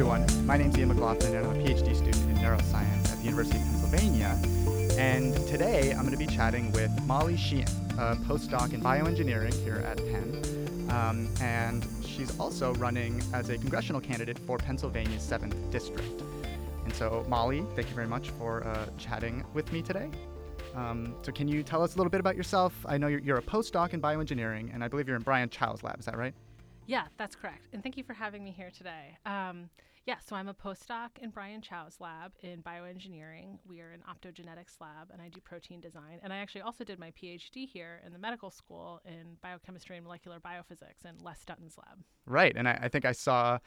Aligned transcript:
everyone. 0.00 0.46
My 0.46 0.56
name 0.56 0.70
is 0.70 0.78
Ian 0.78 0.88
McLaughlin, 0.88 1.36
and 1.36 1.46
I'm 1.46 1.60
a 1.60 1.62
PhD 1.62 1.94
student 1.94 2.16
in 2.30 2.36
neuroscience 2.36 3.12
at 3.12 3.18
the 3.18 3.24
University 3.24 3.58
of 3.58 3.64
Pennsylvania. 3.64 4.38
And 4.98 5.34
today 5.46 5.90
I'm 5.90 6.06
going 6.06 6.12
to 6.12 6.16
be 6.16 6.26
chatting 6.26 6.72
with 6.72 6.90
Molly 7.02 7.36
Sheehan, 7.36 7.68
a 7.98 8.16
postdoc 8.16 8.72
in 8.72 8.80
bioengineering 8.80 9.52
here 9.62 9.84
at 9.86 9.98
Penn. 9.98 10.88
Um, 10.88 11.28
and 11.42 11.86
she's 12.02 12.40
also 12.40 12.72
running 12.76 13.22
as 13.34 13.50
a 13.50 13.58
congressional 13.58 14.00
candidate 14.00 14.38
for 14.38 14.56
Pennsylvania's 14.56 15.22
7th 15.22 15.70
District. 15.70 16.22
And 16.84 16.94
so, 16.94 17.26
Molly, 17.28 17.66
thank 17.76 17.90
you 17.90 17.94
very 17.94 18.08
much 18.08 18.30
for 18.30 18.66
uh, 18.66 18.86
chatting 18.96 19.44
with 19.52 19.70
me 19.70 19.82
today. 19.82 20.08
Um, 20.74 21.14
so, 21.20 21.30
can 21.30 21.46
you 21.46 21.62
tell 21.62 21.82
us 21.82 21.94
a 21.94 21.98
little 21.98 22.10
bit 22.10 22.20
about 22.20 22.36
yourself? 22.36 22.72
I 22.86 22.96
know 22.96 23.08
you're, 23.08 23.20
you're 23.20 23.38
a 23.38 23.42
postdoc 23.42 23.92
in 23.92 24.00
bioengineering, 24.00 24.74
and 24.74 24.82
I 24.82 24.88
believe 24.88 25.08
you're 25.08 25.18
in 25.18 25.22
Brian 25.22 25.50
Chow's 25.50 25.82
lab. 25.82 26.00
Is 26.00 26.06
that 26.06 26.16
right? 26.16 26.32
Yeah, 26.86 27.04
that's 27.18 27.36
correct. 27.36 27.68
And 27.74 27.82
thank 27.82 27.98
you 27.98 28.02
for 28.02 28.14
having 28.14 28.42
me 28.42 28.50
here 28.50 28.72
today. 28.76 29.18
Um, 29.26 29.68
yeah, 30.06 30.16
so 30.26 30.34
I'm 30.34 30.48
a 30.48 30.54
postdoc 30.54 31.10
in 31.20 31.30
Brian 31.30 31.60
Chow's 31.60 31.96
lab 32.00 32.32
in 32.42 32.62
bioengineering. 32.62 33.58
We 33.66 33.80
are 33.80 33.90
an 33.90 34.02
optogenetics 34.08 34.80
lab, 34.80 35.10
and 35.12 35.20
I 35.20 35.28
do 35.28 35.40
protein 35.40 35.80
design. 35.80 36.20
And 36.22 36.32
I 36.32 36.38
actually 36.38 36.62
also 36.62 36.84
did 36.84 36.98
my 36.98 37.10
PhD 37.10 37.68
here 37.68 38.00
in 38.06 38.12
the 38.12 38.18
medical 38.18 38.50
school 38.50 39.02
in 39.04 39.36
biochemistry 39.42 39.96
and 39.96 40.04
molecular 40.04 40.40
biophysics 40.40 41.04
in 41.04 41.22
Les 41.22 41.44
Dutton's 41.44 41.76
lab. 41.76 41.98
Right. 42.26 42.54
And 42.56 42.66
I, 42.66 42.78
I 42.82 42.88
think 42.88 43.04
I 43.04 43.12
saw 43.12 43.58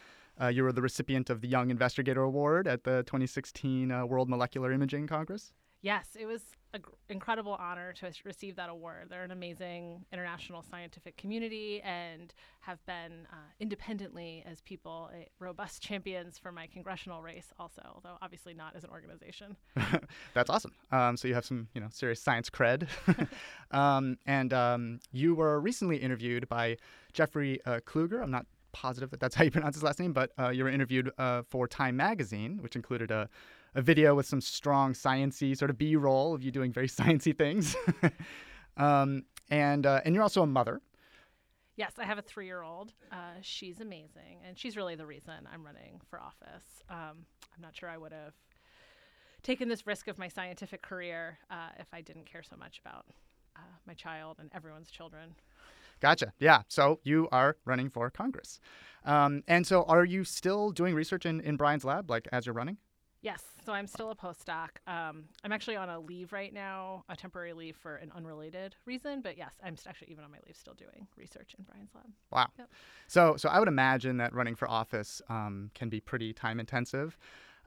uh, 0.41 0.47
you 0.47 0.63
were 0.63 0.71
the 0.71 0.81
recipient 0.81 1.29
of 1.29 1.41
the 1.41 1.47
Young 1.47 1.69
Investigator 1.69 2.23
Award 2.23 2.67
at 2.67 2.83
the 2.83 3.03
2016 3.03 3.91
uh, 3.91 4.05
World 4.05 4.27
Molecular 4.27 4.71
Imaging 4.71 5.05
Congress. 5.05 5.53
Yes, 5.81 6.17
it 6.19 6.25
was 6.25 6.41
an 6.73 6.81
incredible 7.09 7.53
honor 7.59 7.93
to 7.93 8.11
receive 8.25 8.55
that 8.55 8.69
award. 8.69 9.07
They're 9.09 9.23
an 9.23 9.31
amazing 9.31 10.05
international 10.11 10.63
scientific 10.63 11.17
community 11.17 11.81
and 11.81 12.33
have 12.61 12.83
been 12.85 13.27
uh, 13.31 13.35
independently 13.59 14.43
as 14.45 14.61
people 14.61 15.09
uh, 15.13 15.25
robust 15.39 15.81
champions 15.81 16.39
for 16.39 16.51
my 16.51 16.67
congressional 16.67 17.21
race 17.21 17.53
also, 17.59 17.81
although 17.93 18.17
obviously 18.21 18.53
not 18.53 18.75
as 18.75 18.83
an 18.83 18.89
organization. 18.89 19.55
That's 20.33 20.49
awesome. 20.49 20.71
Um, 20.91 21.15
so 21.15 21.27
you 21.27 21.35
have 21.35 21.45
some, 21.45 21.67
you 21.73 21.81
know, 21.81 21.87
serious 21.91 22.21
science 22.21 22.49
cred. 22.49 22.87
um, 23.71 24.17
and 24.25 24.53
um, 24.53 24.99
you 25.11 25.35
were 25.35 25.59
recently 25.59 25.97
interviewed 25.97 26.49
by 26.49 26.77
Jeffrey 27.13 27.59
uh, 27.65 27.79
Kluger. 27.85 28.21
I'm 28.21 28.31
not 28.31 28.45
positive 28.71 29.11
that 29.11 29.19
that's 29.19 29.35
how 29.35 29.43
you 29.43 29.51
pronounce 29.51 29.75
his 29.75 29.83
last 29.83 29.99
name, 29.99 30.13
but 30.13 30.31
uh, 30.39 30.49
you 30.49 30.63
were 30.63 30.69
interviewed 30.69 31.11
uh, 31.17 31.43
for 31.47 31.67
Time 31.67 31.95
Magazine, 31.95 32.57
which 32.61 32.75
included 32.75 33.11
a 33.11 33.29
a 33.75 33.81
video 33.81 34.15
with 34.15 34.25
some 34.25 34.41
strong 34.41 34.93
sciency 34.93 35.57
sort 35.57 35.69
of 35.69 35.77
B-roll 35.77 36.33
of 36.33 36.43
you 36.43 36.51
doing 36.51 36.71
very 36.71 36.87
sciency 36.99 37.37
things. 37.37 37.75
um, 38.77 39.23
and 39.49 39.85
uh, 39.85 40.01
and 40.05 40.15
you're 40.15 40.23
also 40.23 40.41
a 40.41 40.47
mother. 40.47 40.81
Yes, 41.75 41.93
I 41.97 42.05
have 42.05 42.19
a 42.19 42.21
three-year-old. 42.21 42.93
Uh, 43.11 43.15
she's 43.41 43.79
amazing, 43.79 44.41
and 44.47 44.57
she's 44.57 44.77
really 44.77 44.95
the 44.95 45.07
reason 45.07 45.33
I'm 45.51 45.65
running 45.65 45.99
for 46.07 46.21
office. 46.21 46.83
Um, 46.89 47.25
I'm 47.55 47.61
not 47.61 47.75
sure 47.75 47.89
I 47.89 47.97
would 47.97 48.11
have 48.11 48.33
taken 49.41 49.67
this 49.69 49.85
risk 49.85 50.07
of 50.07 50.17
my 50.17 50.27
scientific 50.27 50.81
career 50.81 51.39
uh, 51.49 51.69
if 51.79 51.87
I 51.93 52.01
didn't 52.01 52.25
care 52.25 52.43
so 52.43 52.55
much 52.55 52.79
about 52.83 53.05
uh, 53.55 53.61
my 53.85 53.93
child 53.93 54.37
and 54.39 54.51
everyone's 54.53 54.89
children. 54.89 55.35
Gotcha. 55.99 56.33
Yeah. 56.39 56.63
So 56.67 56.99
you 57.03 57.27
are 57.31 57.57
running 57.65 57.89
for 57.89 58.09
Congress. 58.09 58.59
Um, 59.05 59.43
and 59.47 59.65
so 59.65 59.83
are 59.83 60.05
you 60.05 60.23
still 60.23 60.71
doing 60.71 60.95
research 60.95 61.25
in, 61.25 61.39
in 61.41 61.55
Brian's 61.55 61.85
lab, 61.85 62.09
like 62.09 62.27
as 62.31 62.45
you're 62.45 62.55
running? 62.55 62.77
Yes, 63.23 63.41
so 63.65 63.71
I'm 63.71 63.87
still 63.87 64.11
a 64.11 64.15
postdoc. 64.15 64.67
Um, 64.85 65.23
I'm 65.45 65.53
actually 65.53 65.77
on 65.77 65.87
a 65.87 65.97
leave 65.97 66.33
right 66.33 66.53
now, 66.53 67.05
a 67.07 67.15
temporary 67.15 67.53
leave 67.53 67.77
for 67.77 67.95
an 67.95 68.11
unrelated 68.13 68.75
reason. 68.85 69.21
But 69.21 69.37
yes, 69.37 69.53
I'm 69.63 69.77
actually 69.87 70.11
even 70.11 70.25
on 70.25 70.31
my 70.31 70.39
leave 70.45 70.57
still 70.57 70.73
doing 70.73 71.07
research 71.15 71.55
in 71.57 71.63
Brian's 71.63 71.91
lab. 71.95 72.11
Wow. 72.31 72.47
Yep. 72.59 72.69
So 73.07 73.37
so 73.37 73.47
I 73.47 73.59
would 73.59 73.69
imagine 73.69 74.17
that 74.17 74.35
running 74.35 74.55
for 74.55 74.69
office 74.69 75.21
um, 75.29 75.71
can 75.73 75.87
be 75.87 76.01
pretty 76.01 76.33
time 76.33 76.59
intensive. 76.59 77.17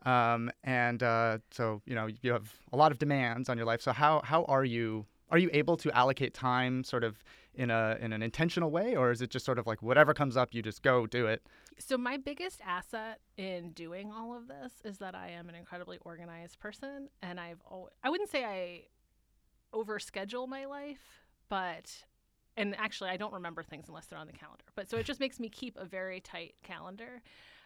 Um, 0.05 0.51
and 0.63 1.03
uh, 1.03 1.39
so 1.51 1.81
you 1.87 1.95
know 1.95 2.07
you 2.21 2.33
have 2.33 2.53
a 2.71 2.77
lot 2.77 2.93
of 2.93 2.99
demands 2.99 3.49
on 3.49 3.57
your 3.57 3.67
life. 3.67 3.81
So 3.81 3.93
how 3.93 4.21
how 4.25 4.45
are 4.45 4.65
you 4.65 5.07
are 5.31 5.39
you 5.39 5.51
able 5.53 5.77
to 5.79 5.91
allocate 5.97 6.35
time 6.35 6.85
sort 6.85 7.05
of 7.05 7.23
in 7.55 7.71
a 7.71 7.97
in 8.01 8.13
an 8.13 8.23
intentional 8.23 8.71
way 8.71 8.95
or 8.95 9.11
is 9.11 9.23
it 9.23 9.31
just 9.31 9.45
sort 9.45 9.59
of 9.59 9.67
like 9.67 9.83
whatever 9.83 10.15
comes 10.15 10.37
up 10.37 10.55
you 10.55 10.63
just 10.63 10.83
go 10.83 11.07
do 11.07 11.27
it? 11.27 11.43
So 11.79 11.99
my 11.99 12.17
biggest 12.17 12.61
asset 12.65 13.21
in 13.37 13.71
doing 13.71 14.13
all 14.13 14.37
of 14.37 14.49
this 14.49 14.73
is 14.85 14.99
that 14.99 15.15
i 15.15 15.29
am 15.29 15.49
an 15.49 15.55
incredibly 15.55 15.99
organized 16.05 16.59
person 16.59 17.09
and 17.23 17.39
i've 17.39 17.61
always, 17.67 17.93
i 18.03 18.11
wouldn't 18.11 18.31
say 18.31 18.45
i 18.45 18.83
overschedule 19.75 20.49
my 20.49 20.65
life 20.65 21.23
but 21.49 22.05
and 22.57 22.75
actually 22.79 23.11
i 23.11 23.17
don't 23.17 23.33
remember 23.33 23.63
things 23.63 23.89
unless 23.89 24.07
they're 24.07 24.19
on 24.19 24.27
the 24.27 24.33
calendar 24.33 24.65
but 24.75 24.89
so 24.89 24.97
it 24.97 25.05
just 25.05 25.21
makes 25.21 25.39
me 25.39 25.49
keep 25.49 25.77
a 25.77 25.85
very 25.85 26.21
tight 26.21 26.55
calendar 26.63 27.23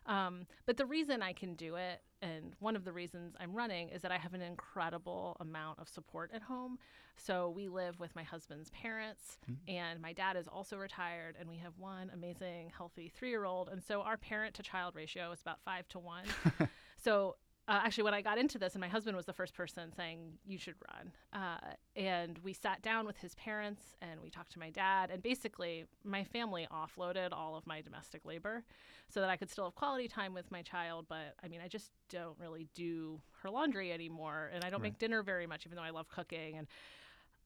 um, 0.07 0.47
but 0.67 0.77
the 0.77 0.87
reason 0.87 1.23
I 1.23 1.33
can 1.33 1.55
do 1.55 1.77
it, 1.77 2.03
and 2.23 2.55
one 2.59 2.77
of 2.77 2.85
the 2.85 2.93
reasons 2.93 3.35
I'm 3.41 3.55
running, 3.55 3.89
is 3.89 4.03
that 4.03 4.13
I 4.13 4.19
have 4.19 4.35
an 4.35 4.43
incredible 4.43 5.37
amount 5.41 5.79
of 5.79 5.89
support 5.89 6.31
at 6.35 6.43
home. 6.43 6.79
So 7.17 7.51
we 7.51 7.69
live 7.69 8.01
with 8.01 8.15
my 8.17 8.23
husband's 8.23 8.71
parents, 8.71 9.39
mm-hmm. 9.45 9.71
and 9.71 10.01
my 10.01 10.13
dad 10.13 10.37
is 10.37 10.49
also 10.49 10.77
retired, 10.77 11.37
and 11.39 11.49
we 11.49 11.57
have 11.59 11.73
one 11.77 12.11
amazing, 12.15 12.73
healthy 12.77 13.13
three 13.15 13.31
year 13.31 13.45
old. 13.45 13.69
And 13.69 13.83
so 13.83 14.01
our 14.01 14.17
parent 14.17 14.55
to 14.55 14.63
child 14.63 14.95
ratio 14.95 15.31
is 15.33 15.41
about 15.43 15.61
five 15.65 15.87
to 15.89 15.99
one. 15.99 16.25
so 16.97 17.37
uh, 17.71 17.83
actually, 17.85 18.03
when 18.03 18.15
I 18.15 18.21
got 18.21 18.37
into 18.37 18.59
this, 18.59 18.75
and 18.75 18.81
my 18.81 18.89
husband 18.89 19.17
was 19.17 19.27
the 19.27 19.33
first 19.33 19.55
person 19.55 19.93
saying, 19.97 20.33
You 20.45 20.59
should 20.59 20.75
run. 20.93 21.13
Uh, 21.33 21.75
and 21.95 22.37
we 22.43 22.53
sat 22.53 22.83
down 22.83 23.07
with 23.07 23.17
his 23.19 23.37
parents 23.37 23.95
and 24.03 24.21
we 24.21 24.29
talked 24.29 24.51
to 24.53 24.59
my 24.59 24.71
dad. 24.71 25.13
And 25.13 25.23
basically, 25.23 25.85
my 26.03 26.25
family 26.25 26.67
offloaded 26.73 27.29
all 27.31 27.55
of 27.55 27.65
my 27.69 27.81
domestic 27.81 28.25
labor 28.25 28.65
so 29.09 29.21
that 29.21 29.31
I 29.31 29.37
could 29.37 29.51
still 29.51 29.67
have 29.67 29.77
quality 29.77 30.09
time 30.09 30.35
with 30.35 30.51
my 30.51 30.63
child. 30.63 31.07
But 31.09 31.37
I 31.45 31.47
mean, 31.47 31.61
I 31.65 31.69
just 31.69 31.93
don't 32.09 32.37
really 32.41 32.67
do 32.75 33.21
her 33.43 33.51
laundry 33.51 33.93
anymore. 33.93 34.51
And 34.53 34.65
I 34.65 34.71
don't 34.71 34.81
right. 34.81 34.91
make 34.91 34.99
dinner 34.99 35.23
very 35.23 35.47
much, 35.47 35.65
even 35.65 35.77
though 35.77 35.85
I 35.85 35.91
love 35.91 36.09
cooking. 36.09 36.59
And 36.59 36.67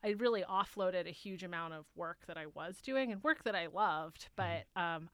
I 0.03 0.15
really 0.19 0.43
offloaded 0.43 1.07
a 1.07 1.13
huge 1.13 1.43
amount 1.43 1.75
of 1.75 1.85
work 1.97 2.21
that 2.29 2.39
I 2.39 2.47
was 2.47 2.79
doing 2.81 3.13
and 3.13 3.23
work 3.23 3.45
that 3.45 3.55
I 3.55 3.67
loved. 3.67 4.29
Mm-hmm. 4.39 4.63
But 4.75 4.81
um, 4.81 5.11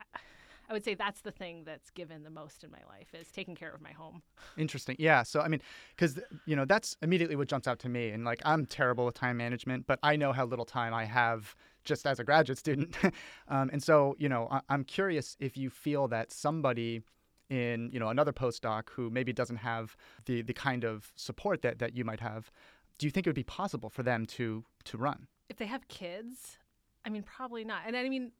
I 0.71 0.73
would 0.73 0.85
say 0.85 0.95
that's 0.95 1.21
the 1.23 1.33
thing 1.33 1.65
that's 1.65 1.91
given 1.91 2.23
the 2.23 2.31
most 2.31 2.63
in 2.63 2.71
my 2.71 2.79
life 2.89 3.09
is 3.13 3.29
taking 3.33 3.57
care 3.57 3.73
of 3.73 3.83
my 3.83 3.91
home. 3.91 4.23
Interesting. 4.57 4.95
Yeah. 5.01 5.25
So 5.25 5.41
I 5.41 5.49
mean, 5.49 5.61
because 5.97 6.21
you 6.47 6.55
know 6.55 6.65
that's 6.65 6.97
immediately 7.03 7.35
what 7.35 7.49
jumps 7.49 7.67
out 7.67 7.81
to 7.81 7.89
me, 7.89 8.11
and 8.11 8.25
like 8.25 8.41
I'm 8.45 8.65
terrible 8.67 9.05
with 9.05 9.17
time 9.17 9.37
management, 9.37 9.89
but 9.89 9.99
I 10.05 10.15
know 10.15 10.33
how 10.33 10.47
little 10.47 10.65
time 10.65 10.95
I 10.95 11.05
have 11.07 11.57
just 11.85 12.07
as 12.07 12.21
a 12.21 12.25
graduate 12.25 12.59
student, 12.59 12.97
um, 13.49 13.69
and 13.73 13.83
so 13.83 14.15
you 14.19 14.29
know 14.29 14.47
I- 14.51 14.61
I'm 14.69 14.85
curious 14.85 15.37
if 15.41 15.57
you 15.57 15.71
feel 15.71 16.07
that 16.09 16.31
somebody 16.31 17.03
in 17.49 17.91
you 17.93 17.99
know 17.99 18.09
another 18.09 18.33
postdoc 18.33 18.91
who 18.91 19.11
maybe 19.11 19.33
doesn't 19.33 19.57
have 19.57 19.97
the 20.27 20.43
the 20.43 20.55
kind 20.55 20.85
of 20.85 21.13
support 21.17 21.63
that 21.63 21.81
that 21.81 21.97
you 21.97 22.05
might 22.05 22.21
have 22.21 22.51
do 22.99 23.09
you 23.09 23.11
think 23.11 23.27
it 23.27 23.31
would 23.31 23.35
be 23.35 23.43
possible 23.43 23.91
for 23.91 24.05
them 24.05 24.25
to 24.25 24.65
to 24.85 24.97
run 24.97 25.27
if 25.49 25.57
they 25.57 25.67
have 25.67 25.89
kids 25.89 26.59
i 27.05 27.09
mean 27.11 27.25
probably 27.25 27.65
not 27.65 27.83
and 27.89 27.97
i 27.97 28.09
mean 28.09 28.31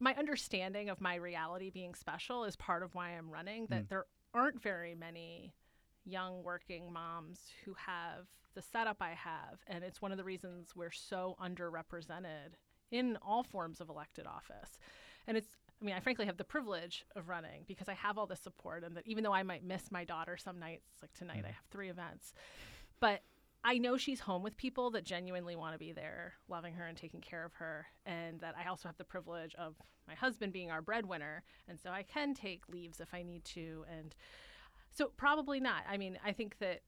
my 0.00 0.14
understanding 0.14 0.88
of 0.88 1.00
my 1.00 1.14
reality 1.14 1.70
being 1.70 1.94
special 1.94 2.44
is 2.44 2.56
part 2.56 2.82
of 2.82 2.94
why 2.94 3.10
I'm 3.10 3.30
running. 3.30 3.66
That 3.66 3.84
mm. 3.84 3.88
there 3.88 4.06
aren't 4.34 4.62
very 4.62 4.94
many 4.94 5.52
young 6.04 6.42
working 6.42 6.92
moms 6.92 7.38
who 7.64 7.74
have 7.74 8.26
the 8.54 8.62
setup 8.62 8.96
I 9.00 9.10
have, 9.10 9.60
and 9.66 9.84
it's 9.84 10.02
one 10.02 10.10
of 10.10 10.18
the 10.18 10.24
reasons 10.24 10.74
we're 10.74 10.90
so 10.90 11.36
underrepresented 11.40 12.56
in 12.90 13.16
all 13.22 13.44
forms 13.44 13.80
of 13.80 13.88
elected 13.88 14.26
office. 14.26 14.78
And 15.26 15.36
it's 15.36 15.56
I 15.80 15.84
mean, 15.84 15.94
I 15.94 16.00
frankly 16.00 16.26
have 16.26 16.36
the 16.36 16.44
privilege 16.44 17.06
of 17.16 17.28
running 17.28 17.64
because 17.66 17.88
I 17.88 17.94
have 17.94 18.18
all 18.18 18.26
this 18.26 18.40
support, 18.40 18.84
and 18.84 18.96
that 18.96 19.06
even 19.06 19.24
though 19.24 19.32
I 19.32 19.42
might 19.42 19.64
miss 19.64 19.90
my 19.90 20.04
daughter 20.04 20.36
some 20.36 20.58
nights, 20.58 20.84
like 21.00 21.12
tonight, 21.14 21.42
mm. 21.42 21.46
I 21.46 21.52
have 21.52 21.64
three 21.70 21.88
events, 21.88 22.34
but 23.00 23.22
I 23.62 23.78
know 23.78 23.96
she's 23.96 24.20
home 24.20 24.42
with 24.42 24.56
people 24.56 24.90
that 24.92 25.04
genuinely 25.04 25.54
want 25.54 25.74
to 25.74 25.78
be 25.78 25.92
there, 25.92 26.34
loving 26.48 26.74
her 26.74 26.86
and 26.86 26.96
taking 26.96 27.20
care 27.20 27.44
of 27.44 27.52
her. 27.54 27.86
And 28.06 28.40
that 28.40 28.54
I 28.58 28.68
also 28.68 28.88
have 28.88 28.96
the 28.96 29.04
privilege 29.04 29.54
of 29.56 29.74
my 30.08 30.14
husband 30.14 30.52
being 30.52 30.70
our 30.70 30.80
breadwinner. 30.80 31.42
And 31.68 31.78
so 31.78 31.90
I 31.90 32.02
can 32.02 32.34
take 32.34 32.68
leaves 32.68 33.00
if 33.00 33.12
I 33.12 33.22
need 33.22 33.44
to. 33.46 33.84
And 33.90 34.14
so 34.90 35.12
probably 35.16 35.60
not. 35.60 35.82
I 35.88 35.98
mean, 35.98 36.18
I 36.24 36.32
think 36.32 36.58
that 36.58 36.80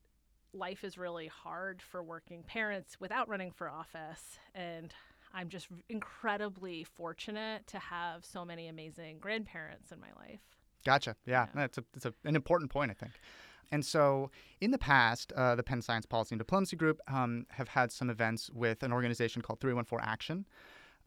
life 0.54 0.82
is 0.84 0.96
really 0.96 1.26
hard 1.26 1.82
for 1.82 2.02
working 2.02 2.42
parents 2.42 2.98
without 2.98 3.28
running 3.28 3.50
for 3.50 3.68
office. 3.68 4.38
And 4.54 4.94
I'm 5.34 5.48
just 5.48 5.68
incredibly 5.88 6.84
fortunate 6.84 7.66
to 7.68 7.78
have 7.78 8.24
so 8.24 8.44
many 8.44 8.68
amazing 8.68 9.18
grandparents 9.18 9.92
in 9.92 10.00
my 10.00 10.10
life. 10.18 10.40
Gotcha. 10.84 11.16
Yeah, 11.26 11.46
yeah. 11.54 11.60
that's, 11.60 11.78
a, 11.78 11.84
that's 11.92 12.06
a, 12.06 12.14
an 12.24 12.34
important 12.34 12.70
point, 12.70 12.90
I 12.90 12.94
think. 12.94 13.12
And 13.72 13.84
so, 13.84 14.30
in 14.60 14.70
the 14.70 14.78
past, 14.78 15.32
uh, 15.32 15.54
the 15.54 15.62
Penn 15.62 15.80
Science 15.80 16.04
Policy 16.04 16.34
and 16.34 16.38
Diplomacy 16.38 16.76
Group 16.76 17.00
um, 17.08 17.46
have 17.50 17.68
had 17.68 17.90
some 17.90 18.10
events 18.10 18.50
with 18.50 18.82
an 18.82 18.92
organization 18.92 19.40
called 19.40 19.60
314 19.60 20.06
Action. 20.06 20.46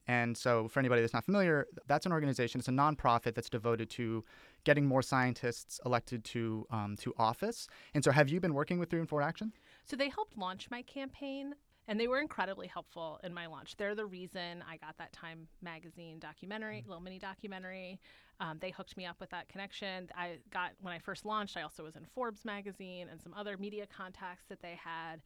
And 0.07 0.35
so, 0.35 0.67
for 0.67 0.79
anybody 0.79 1.01
that's 1.01 1.13
not 1.13 1.23
familiar, 1.23 1.67
that's 1.87 2.07
an 2.07 2.11
organization, 2.11 2.59
it's 2.59 2.67
a 2.67 2.71
nonprofit 2.71 3.35
that's 3.35 3.49
devoted 3.51 3.89
to 3.91 4.25
getting 4.63 4.85
more 4.85 5.03
scientists 5.03 5.79
elected 5.85 6.23
to, 6.25 6.65
um, 6.71 6.95
to 7.01 7.13
office. 7.17 7.67
And 7.93 8.03
so, 8.03 8.11
have 8.11 8.29
you 8.29 8.39
been 8.39 8.55
working 8.55 8.79
with 8.79 8.89
314 8.89 9.27
Action? 9.27 9.53
So, 9.85 9.95
they 9.95 10.09
helped 10.09 10.35
launch 10.35 10.67
my 10.71 10.81
campaign. 10.81 11.53
and 11.87 11.99
they 11.99 12.07
were 12.07 12.19
incredibly 12.19 12.65
helpful 12.65 13.19
in 13.23 13.31
my 13.31 13.45
launch. 13.45 13.77
They're 13.77 13.93
the 13.93 14.07
reason 14.07 14.63
I 14.67 14.77
got 14.77 14.97
that 14.97 15.13
Time 15.13 15.47
magazine 15.61 16.17
documentary, 16.17 16.83
little 16.87 17.03
mini 17.03 17.19
documentary. 17.19 17.99
Um, 18.39 18.57
they 18.59 18.71
hooked 18.71 18.97
me 18.97 19.05
up 19.05 19.19
with 19.19 19.29
that 19.29 19.47
connection. 19.49 20.09
I 20.15 20.37
got 20.51 20.71
when 20.81 20.93
I 20.93 20.99
first 20.99 21.25
launched. 21.25 21.57
I 21.57 21.61
also 21.61 21.83
was 21.83 21.95
in 21.95 22.05
Forbes 22.05 22.43
magazine 22.43 23.07
and 23.09 23.21
some 23.21 23.33
other 23.33 23.57
media 23.57 23.85
contacts 23.85 24.45
that 24.49 24.61
they 24.61 24.77
had. 24.83 25.21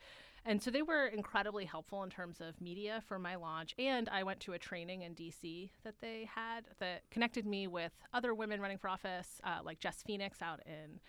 And 0.45 0.61
so 0.61 0.71
they 0.71 0.81
were 0.81 1.07
incredibly 1.07 1.65
helpful 1.65 2.03
in 2.03 2.09
terms 2.09 2.39
of 2.39 2.59
media 2.61 3.03
for 3.07 3.19
my 3.19 3.35
launch. 3.35 3.75
And 3.77 4.07
I 4.09 4.23
went 4.23 4.39
to 4.41 4.53
a 4.53 4.59
training 4.59 5.01
in 5.01 5.13
DC 5.13 5.69
that 5.83 5.95
they 6.01 6.29
had 6.33 6.65
that 6.79 7.03
connected 7.11 7.45
me 7.45 7.67
with 7.67 7.91
other 8.13 8.33
women 8.33 8.61
running 8.61 8.77
for 8.77 8.89
office, 8.89 9.41
uh, 9.43 9.59
like 9.63 9.79
Jess 9.79 10.01
Phoenix 10.05 10.41
out 10.41 10.61
in 10.65 10.99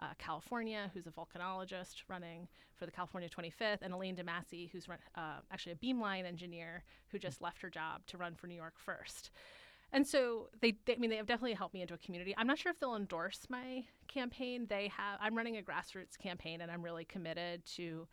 uh, 0.00 0.08
California, 0.18 0.90
who's 0.92 1.06
a 1.06 1.10
volcanologist 1.10 2.02
running 2.08 2.48
for 2.76 2.84
the 2.84 2.92
California 2.92 3.28
25th, 3.28 3.78
and 3.82 3.94
Elaine 3.94 4.16
DiMasi, 4.16 4.70
who's 4.70 4.88
run, 4.88 4.98
uh, 5.14 5.38
actually 5.50 5.72
a 5.72 5.76
beamline 5.76 6.26
engineer 6.26 6.82
who 7.08 7.18
just 7.18 7.40
left 7.40 7.62
her 7.62 7.70
job 7.70 8.04
to 8.06 8.18
run 8.18 8.34
for 8.34 8.48
New 8.48 8.56
York 8.56 8.74
first. 8.76 9.30
And 9.92 10.06
so 10.06 10.48
they, 10.60 10.76
they, 10.86 10.94
I 10.94 10.98
mean, 10.98 11.10
they 11.10 11.16
have 11.16 11.26
definitely 11.26 11.54
helped 11.54 11.74
me 11.74 11.82
into 11.82 11.94
a 11.94 11.98
community. 11.98 12.34
I'm 12.36 12.46
not 12.46 12.58
sure 12.58 12.70
if 12.70 12.80
they'll 12.80 12.96
endorse 12.96 13.46
my 13.48 13.84
campaign. 14.08 14.66
They 14.68 14.88
have, 14.88 15.18
I'm 15.20 15.36
running 15.36 15.56
a 15.56 15.62
grassroots 15.62 16.18
campaign, 16.18 16.60
and 16.60 16.70
I'm 16.70 16.82
really 16.82 17.04
committed 17.04 17.64
to 17.76 18.06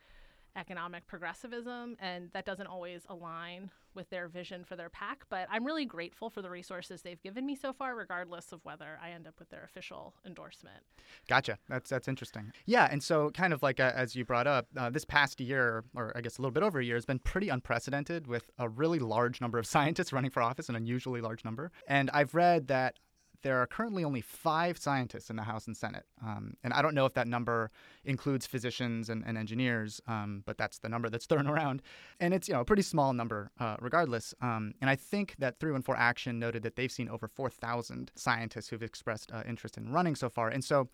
economic 0.55 1.07
progressivism, 1.07 1.95
and 1.99 2.29
that 2.33 2.45
doesn't 2.45 2.67
always 2.67 3.03
align 3.09 3.71
with 3.93 4.09
their 4.09 4.27
vision 4.27 4.63
for 4.63 4.75
their 4.75 4.89
PAC. 4.89 5.25
But 5.29 5.47
I'm 5.51 5.65
really 5.65 5.85
grateful 5.85 6.29
for 6.29 6.41
the 6.41 6.49
resources 6.49 7.01
they've 7.01 7.21
given 7.21 7.45
me 7.45 7.55
so 7.55 7.73
far, 7.73 7.95
regardless 7.95 8.51
of 8.51 8.63
whether 8.63 8.99
I 9.01 9.11
end 9.11 9.27
up 9.27 9.35
with 9.39 9.49
their 9.49 9.63
official 9.63 10.13
endorsement. 10.25 10.83
Gotcha. 11.27 11.57
That's 11.67 11.89
that's 11.89 12.07
interesting. 12.07 12.51
Yeah, 12.65 12.87
and 12.91 13.03
so 13.03 13.31
kind 13.31 13.53
of 13.53 13.63
like 13.63 13.79
uh, 13.79 13.91
as 13.95 14.15
you 14.15 14.25
brought 14.25 14.47
up, 14.47 14.67
uh, 14.77 14.89
this 14.89 15.05
past 15.05 15.39
year, 15.39 15.83
or 15.95 16.11
I 16.15 16.21
guess 16.21 16.37
a 16.37 16.41
little 16.41 16.51
bit 16.51 16.63
over 16.63 16.79
a 16.79 16.85
year, 16.85 16.95
has 16.95 17.05
been 17.05 17.19
pretty 17.19 17.49
unprecedented 17.49 18.27
with 18.27 18.49
a 18.57 18.69
really 18.69 18.99
large 18.99 19.41
number 19.41 19.57
of 19.57 19.65
scientists 19.67 20.13
running 20.13 20.31
for 20.31 20.41
office, 20.41 20.69
an 20.69 20.75
unusually 20.75 21.21
large 21.21 21.43
number. 21.43 21.71
And 21.87 22.09
I've 22.13 22.35
read 22.35 22.67
that 22.67 22.97
there 23.41 23.61
are 23.61 23.67
currently 23.67 24.03
only 24.03 24.21
five 24.21 24.77
scientists 24.77 25.29
in 25.29 25.35
the 25.35 25.43
House 25.43 25.67
and 25.67 25.75
Senate. 25.75 26.05
Um, 26.23 26.55
and 26.63 26.73
I 26.73 26.81
don't 26.81 26.95
know 26.95 27.05
if 27.05 27.13
that 27.15 27.27
number 27.27 27.71
includes 28.03 28.45
physicians 28.45 29.09
and, 29.09 29.23
and 29.25 29.37
engineers, 29.37 30.01
um, 30.07 30.43
but 30.45 30.57
that's 30.57 30.79
the 30.79 30.89
number 30.89 31.09
that's 31.09 31.25
thrown 31.31 31.47
around. 31.47 31.81
And 32.19 32.33
it's 32.33 32.47
you 32.47 32.53
know 32.53 32.61
a 32.61 32.65
pretty 32.65 32.81
small 32.81 33.13
number 33.13 33.51
uh, 33.59 33.77
regardless. 33.79 34.33
Um, 34.41 34.73
and 34.81 34.89
I 34.89 34.95
think 34.95 35.35
that 35.39 35.59
314 35.59 36.01
Action 36.01 36.39
noted 36.39 36.63
that 36.63 36.75
they've 36.75 36.91
seen 36.91 37.09
over 37.09 37.27
4,000 37.27 38.11
scientists 38.15 38.69
who've 38.69 38.81
expressed 38.81 39.31
uh, 39.31 39.43
interest 39.47 39.77
in 39.77 39.91
running 39.91 40.15
so 40.15 40.29
far. 40.29 40.49
And 40.49 40.63
so 40.63 40.89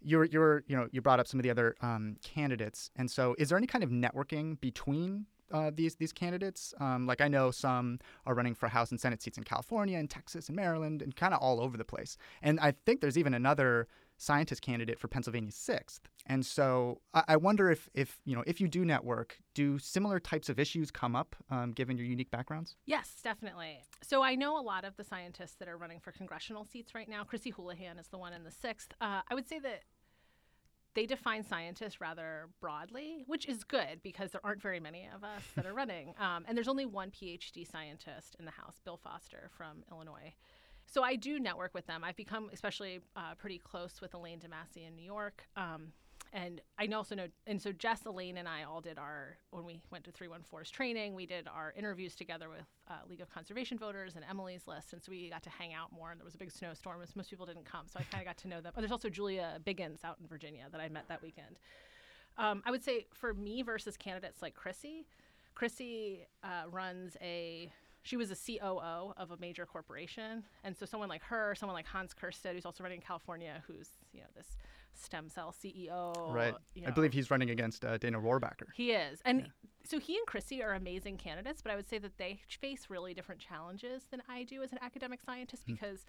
you're, 0.00 0.24
you're, 0.24 0.64
you 0.66 0.76
know, 0.76 0.88
you 0.92 1.00
brought 1.00 1.20
up 1.20 1.26
some 1.26 1.38
of 1.40 1.44
the 1.44 1.50
other 1.50 1.76
um, 1.80 2.16
candidates, 2.22 2.90
and 2.96 3.10
so 3.10 3.34
is 3.38 3.48
there 3.48 3.58
any 3.58 3.66
kind 3.66 3.84
of 3.84 3.90
networking 3.90 4.60
between 4.60 5.26
uh, 5.52 5.70
these 5.74 5.96
these 5.96 6.12
candidates. 6.12 6.74
Um, 6.80 7.06
like 7.06 7.20
I 7.20 7.28
know 7.28 7.50
some 7.50 7.98
are 8.26 8.34
running 8.34 8.54
for 8.54 8.68
House 8.68 8.90
and 8.90 9.00
Senate 9.00 9.22
seats 9.22 9.38
in 9.38 9.44
California 9.44 9.98
and 9.98 10.08
Texas 10.08 10.48
and 10.48 10.56
Maryland 10.56 11.02
and 11.02 11.14
kind 11.14 11.34
of 11.34 11.40
all 11.40 11.60
over 11.60 11.76
the 11.76 11.84
place. 11.84 12.16
And 12.42 12.58
I 12.60 12.74
think 12.86 13.00
there's 13.00 13.18
even 13.18 13.34
another 13.34 13.88
scientist 14.18 14.62
candidate 14.62 15.00
for 15.00 15.08
Pennsylvania 15.08 15.50
sixth. 15.50 16.08
And 16.26 16.46
so 16.46 17.00
I, 17.12 17.24
I 17.28 17.36
wonder 17.36 17.70
if 17.70 17.88
if 17.94 18.20
you 18.24 18.36
know 18.36 18.44
if 18.46 18.60
you 18.60 18.68
do 18.68 18.84
network, 18.84 19.38
do 19.54 19.78
similar 19.78 20.20
types 20.20 20.48
of 20.48 20.58
issues 20.58 20.90
come 20.90 21.16
up 21.16 21.34
um, 21.50 21.72
given 21.72 21.96
your 21.96 22.06
unique 22.06 22.30
backgrounds? 22.30 22.76
Yes, 22.86 23.16
definitely. 23.22 23.82
So 24.02 24.22
I 24.22 24.34
know 24.34 24.58
a 24.58 24.62
lot 24.62 24.84
of 24.84 24.96
the 24.96 25.04
scientists 25.04 25.56
that 25.56 25.68
are 25.68 25.76
running 25.76 26.00
for 26.00 26.12
congressional 26.12 26.64
seats 26.64 26.94
right 26.94 27.08
now. 27.08 27.24
Chrissy 27.24 27.52
Houlahan 27.52 27.98
is 27.98 28.08
the 28.08 28.18
one 28.18 28.32
in 28.32 28.44
the 28.44 28.50
sixth. 28.50 28.92
Uh, 29.00 29.22
I 29.28 29.34
would 29.34 29.48
say 29.48 29.58
that 29.58 29.82
they 30.94 31.06
define 31.06 31.42
scientists 31.42 32.00
rather 32.00 32.48
broadly, 32.60 33.24
which 33.26 33.46
is 33.48 33.64
good 33.64 34.00
because 34.02 34.30
there 34.30 34.40
aren't 34.44 34.60
very 34.60 34.80
many 34.80 35.08
of 35.14 35.24
us 35.24 35.42
that 35.56 35.66
are 35.66 35.74
running. 35.82 36.14
Um, 36.18 36.44
and 36.46 36.56
there's 36.56 36.68
only 36.68 36.86
one 36.86 37.10
PhD 37.10 37.70
scientist 37.70 38.36
in 38.38 38.44
the 38.44 38.50
House, 38.50 38.80
Bill 38.84 38.98
Foster 39.02 39.50
from 39.56 39.84
Illinois. 39.90 40.34
So 40.86 41.02
I 41.02 41.16
do 41.16 41.38
network 41.38 41.72
with 41.74 41.86
them. 41.86 42.04
I've 42.04 42.16
become 42.16 42.50
especially 42.52 43.00
uh, 43.16 43.34
pretty 43.38 43.58
close 43.58 44.00
with 44.00 44.14
Elaine 44.14 44.40
DiMasi 44.40 44.86
in 44.86 44.94
New 44.94 45.04
York. 45.04 45.44
Um, 45.56 45.92
and 46.32 46.62
I 46.78 46.86
also 46.86 47.14
know, 47.14 47.26
and 47.46 47.60
so 47.60 47.72
Jess, 47.72 48.06
Elaine, 48.06 48.38
and 48.38 48.48
I 48.48 48.62
all 48.62 48.80
did 48.80 48.98
our 48.98 49.36
when 49.50 49.64
we 49.64 49.82
went 49.90 50.04
to 50.04 50.12
314's 50.12 50.70
training. 50.70 51.14
We 51.14 51.26
did 51.26 51.46
our 51.46 51.74
interviews 51.76 52.14
together 52.14 52.48
with 52.48 52.64
uh, 52.88 53.06
League 53.08 53.20
of 53.20 53.30
Conservation 53.30 53.78
Voters 53.78 54.16
and 54.16 54.24
Emily's 54.28 54.66
List, 54.66 54.94
and 54.94 55.02
so 55.02 55.10
we 55.10 55.28
got 55.28 55.42
to 55.42 55.50
hang 55.50 55.74
out 55.74 55.92
more. 55.92 56.10
And 56.10 56.18
there 56.18 56.24
was 56.24 56.34
a 56.34 56.38
big 56.38 56.50
snowstorm, 56.50 57.02
and 57.02 57.16
most 57.16 57.28
people 57.28 57.44
didn't 57.44 57.66
come, 57.66 57.86
so 57.86 58.00
I 58.00 58.04
kind 58.04 58.22
of 58.22 58.26
got 58.26 58.38
to 58.38 58.48
know 58.48 58.62
them. 58.62 58.72
Oh, 58.74 58.80
there's 58.80 58.92
also 58.92 59.10
Julia 59.10 59.58
Biggins 59.66 60.04
out 60.04 60.16
in 60.22 60.26
Virginia 60.26 60.66
that 60.72 60.80
I 60.80 60.88
met 60.88 61.06
that 61.08 61.22
weekend. 61.22 61.58
Um, 62.38 62.62
I 62.64 62.70
would 62.70 62.82
say 62.82 63.06
for 63.12 63.34
me 63.34 63.62
versus 63.62 63.98
candidates 63.98 64.40
like 64.40 64.54
Chrissy, 64.54 65.06
Chrissy 65.54 66.26
uh, 66.42 66.70
runs 66.70 67.16
a 67.20 67.70
she 68.04 68.16
was 68.16 68.32
a 68.32 68.36
COO 68.36 69.12
of 69.16 69.30
a 69.30 69.36
major 69.38 69.64
corporation, 69.64 70.42
and 70.64 70.76
so 70.76 70.86
someone 70.86 71.08
like 71.08 71.22
her, 71.22 71.54
someone 71.54 71.76
like 71.76 71.86
Hans 71.86 72.12
Keirstead, 72.12 72.54
who's 72.54 72.66
also 72.66 72.82
running 72.82 72.98
in 72.98 73.06
California, 73.06 73.62
who's 73.66 73.90
you 74.12 74.20
know 74.20 74.26
this 74.34 74.56
stem 74.94 75.28
cell 75.28 75.52
CEO. 75.52 76.32
Right. 76.32 76.54
You 76.74 76.84
I 76.86 76.90
believe 76.90 77.12
he's 77.12 77.30
running 77.30 77.50
against 77.50 77.84
uh, 77.84 77.98
Dana 77.98 78.20
Rohrabacher. 78.20 78.66
He 78.74 78.92
is. 78.92 79.20
And 79.24 79.40
Yeah. 79.40 79.46
so 79.84 79.98
he 79.98 80.16
and 80.16 80.26
Chrissy 80.26 80.62
are 80.62 80.74
amazing 80.74 81.16
candidates, 81.16 81.62
but 81.62 81.72
I 81.72 81.76
would 81.76 81.86
say 81.88 81.98
that 81.98 82.18
they 82.18 82.40
face 82.60 82.86
really 82.88 83.14
different 83.14 83.40
challenges 83.40 84.04
than 84.10 84.22
I 84.28 84.44
do 84.44 84.62
as 84.62 84.72
an 84.72 84.78
academic 84.82 85.20
scientist 85.22 85.64
Hmm. 85.66 85.72
because 85.74 86.04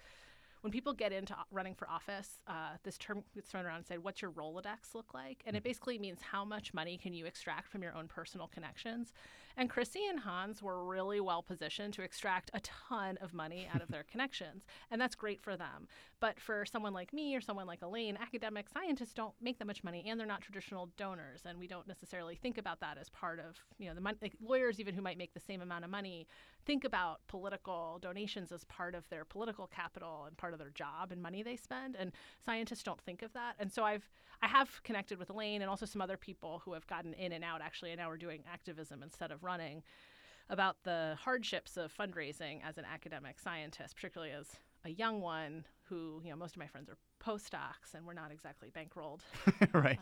when 0.62 0.70
people 0.72 0.94
get 0.94 1.12
into 1.12 1.36
running 1.50 1.74
for 1.74 1.88
office, 1.90 2.40
uh, 2.46 2.76
this 2.84 2.96
term 2.96 3.22
gets 3.34 3.50
thrown 3.50 3.66
around 3.66 3.76
and 3.78 3.86
said, 3.86 4.02
What's 4.02 4.22
your 4.22 4.30
Rolodex 4.30 4.94
look 4.94 5.12
like? 5.12 5.42
And 5.46 5.56
it 5.56 5.60
Hmm. 5.62 5.64
basically 5.68 5.98
means 5.98 6.22
how 6.22 6.44
much 6.44 6.72
money 6.72 6.96
can 6.96 7.12
you 7.12 7.26
extract 7.26 7.68
from 7.68 7.82
your 7.82 7.94
own 7.94 8.08
personal 8.08 8.48
connections. 8.48 9.12
And 9.56 9.70
Chrissy 9.70 10.06
and 10.08 10.20
Hans 10.20 10.62
were 10.62 10.84
really 10.84 11.20
well 11.20 11.42
positioned 11.42 11.94
to 11.94 12.02
extract 12.02 12.50
a 12.54 12.60
ton 12.60 13.18
of 13.20 13.32
money 13.32 13.68
out 13.72 13.82
of 13.82 13.88
their 13.90 14.02
connections. 14.02 14.64
And 14.90 15.00
that's 15.00 15.14
great 15.14 15.42
for 15.42 15.56
them. 15.56 15.88
But 16.20 16.40
for 16.40 16.64
someone 16.64 16.92
like 16.92 17.12
me 17.12 17.36
or 17.36 17.40
someone 17.40 17.66
like 17.66 17.82
Elaine, 17.82 18.16
academic 18.20 18.68
scientists 18.68 19.14
don't 19.14 19.34
make 19.40 19.58
that 19.58 19.66
much 19.66 19.84
money 19.84 20.04
and 20.08 20.18
they're 20.18 20.26
not 20.26 20.40
traditional 20.40 20.90
donors. 20.96 21.42
And 21.44 21.58
we 21.58 21.66
don't 21.66 21.86
necessarily 21.86 22.34
think 22.34 22.58
about 22.58 22.80
that 22.80 22.98
as 22.98 23.10
part 23.10 23.38
of, 23.40 23.56
you 23.78 23.88
know, 23.88 23.94
the 23.94 24.00
money. 24.00 24.16
Like 24.22 24.34
lawyers, 24.42 24.80
even 24.80 24.94
who 24.94 25.02
might 25.02 25.18
make 25.18 25.34
the 25.34 25.40
same 25.40 25.60
amount 25.60 25.84
of 25.84 25.90
money, 25.90 26.26
think 26.64 26.84
about 26.84 27.20
political 27.28 27.98
donations 28.00 28.52
as 28.52 28.64
part 28.64 28.94
of 28.94 29.08
their 29.08 29.24
political 29.24 29.66
capital 29.66 30.24
and 30.26 30.36
part 30.36 30.52
of 30.52 30.58
their 30.58 30.70
job 30.70 31.12
and 31.12 31.22
money 31.22 31.42
they 31.42 31.56
spend. 31.56 31.96
And 31.96 32.12
scientists 32.44 32.82
don't 32.82 33.00
think 33.02 33.22
of 33.22 33.32
that. 33.34 33.54
And 33.58 33.70
so 33.70 33.84
I've, 33.84 34.08
I 34.44 34.48
have 34.48 34.82
connected 34.82 35.18
with 35.18 35.30
Elaine 35.30 35.62
and 35.62 35.70
also 35.70 35.86
some 35.86 36.02
other 36.02 36.18
people 36.18 36.60
who 36.66 36.74
have 36.74 36.86
gotten 36.86 37.14
in 37.14 37.32
and 37.32 37.42
out 37.42 37.62
actually. 37.62 37.92
And 37.92 37.98
now 37.98 38.10
we're 38.10 38.18
doing 38.18 38.42
activism 38.52 39.02
instead 39.02 39.30
of 39.30 39.42
running 39.42 39.82
about 40.50 40.76
the 40.84 41.16
hardships 41.18 41.78
of 41.78 41.90
fundraising 41.96 42.60
as 42.62 42.76
an 42.76 42.84
academic 42.84 43.40
scientist, 43.40 43.96
particularly 43.96 44.34
as 44.34 44.48
a 44.84 44.90
young 44.90 45.22
one 45.22 45.64
who, 45.84 46.20
you 46.22 46.28
know, 46.28 46.36
most 46.36 46.56
of 46.56 46.58
my 46.58 46.66
friends 46.66 46.90
are 46.90 46.98
postdocs 47.24 47.94
and 47.94 48.06
we're 48.06 48.12
not 48.12 48.30
exactly 48.30 48.68
bankrolled. 48.70 49.20
right. 49.72 49.98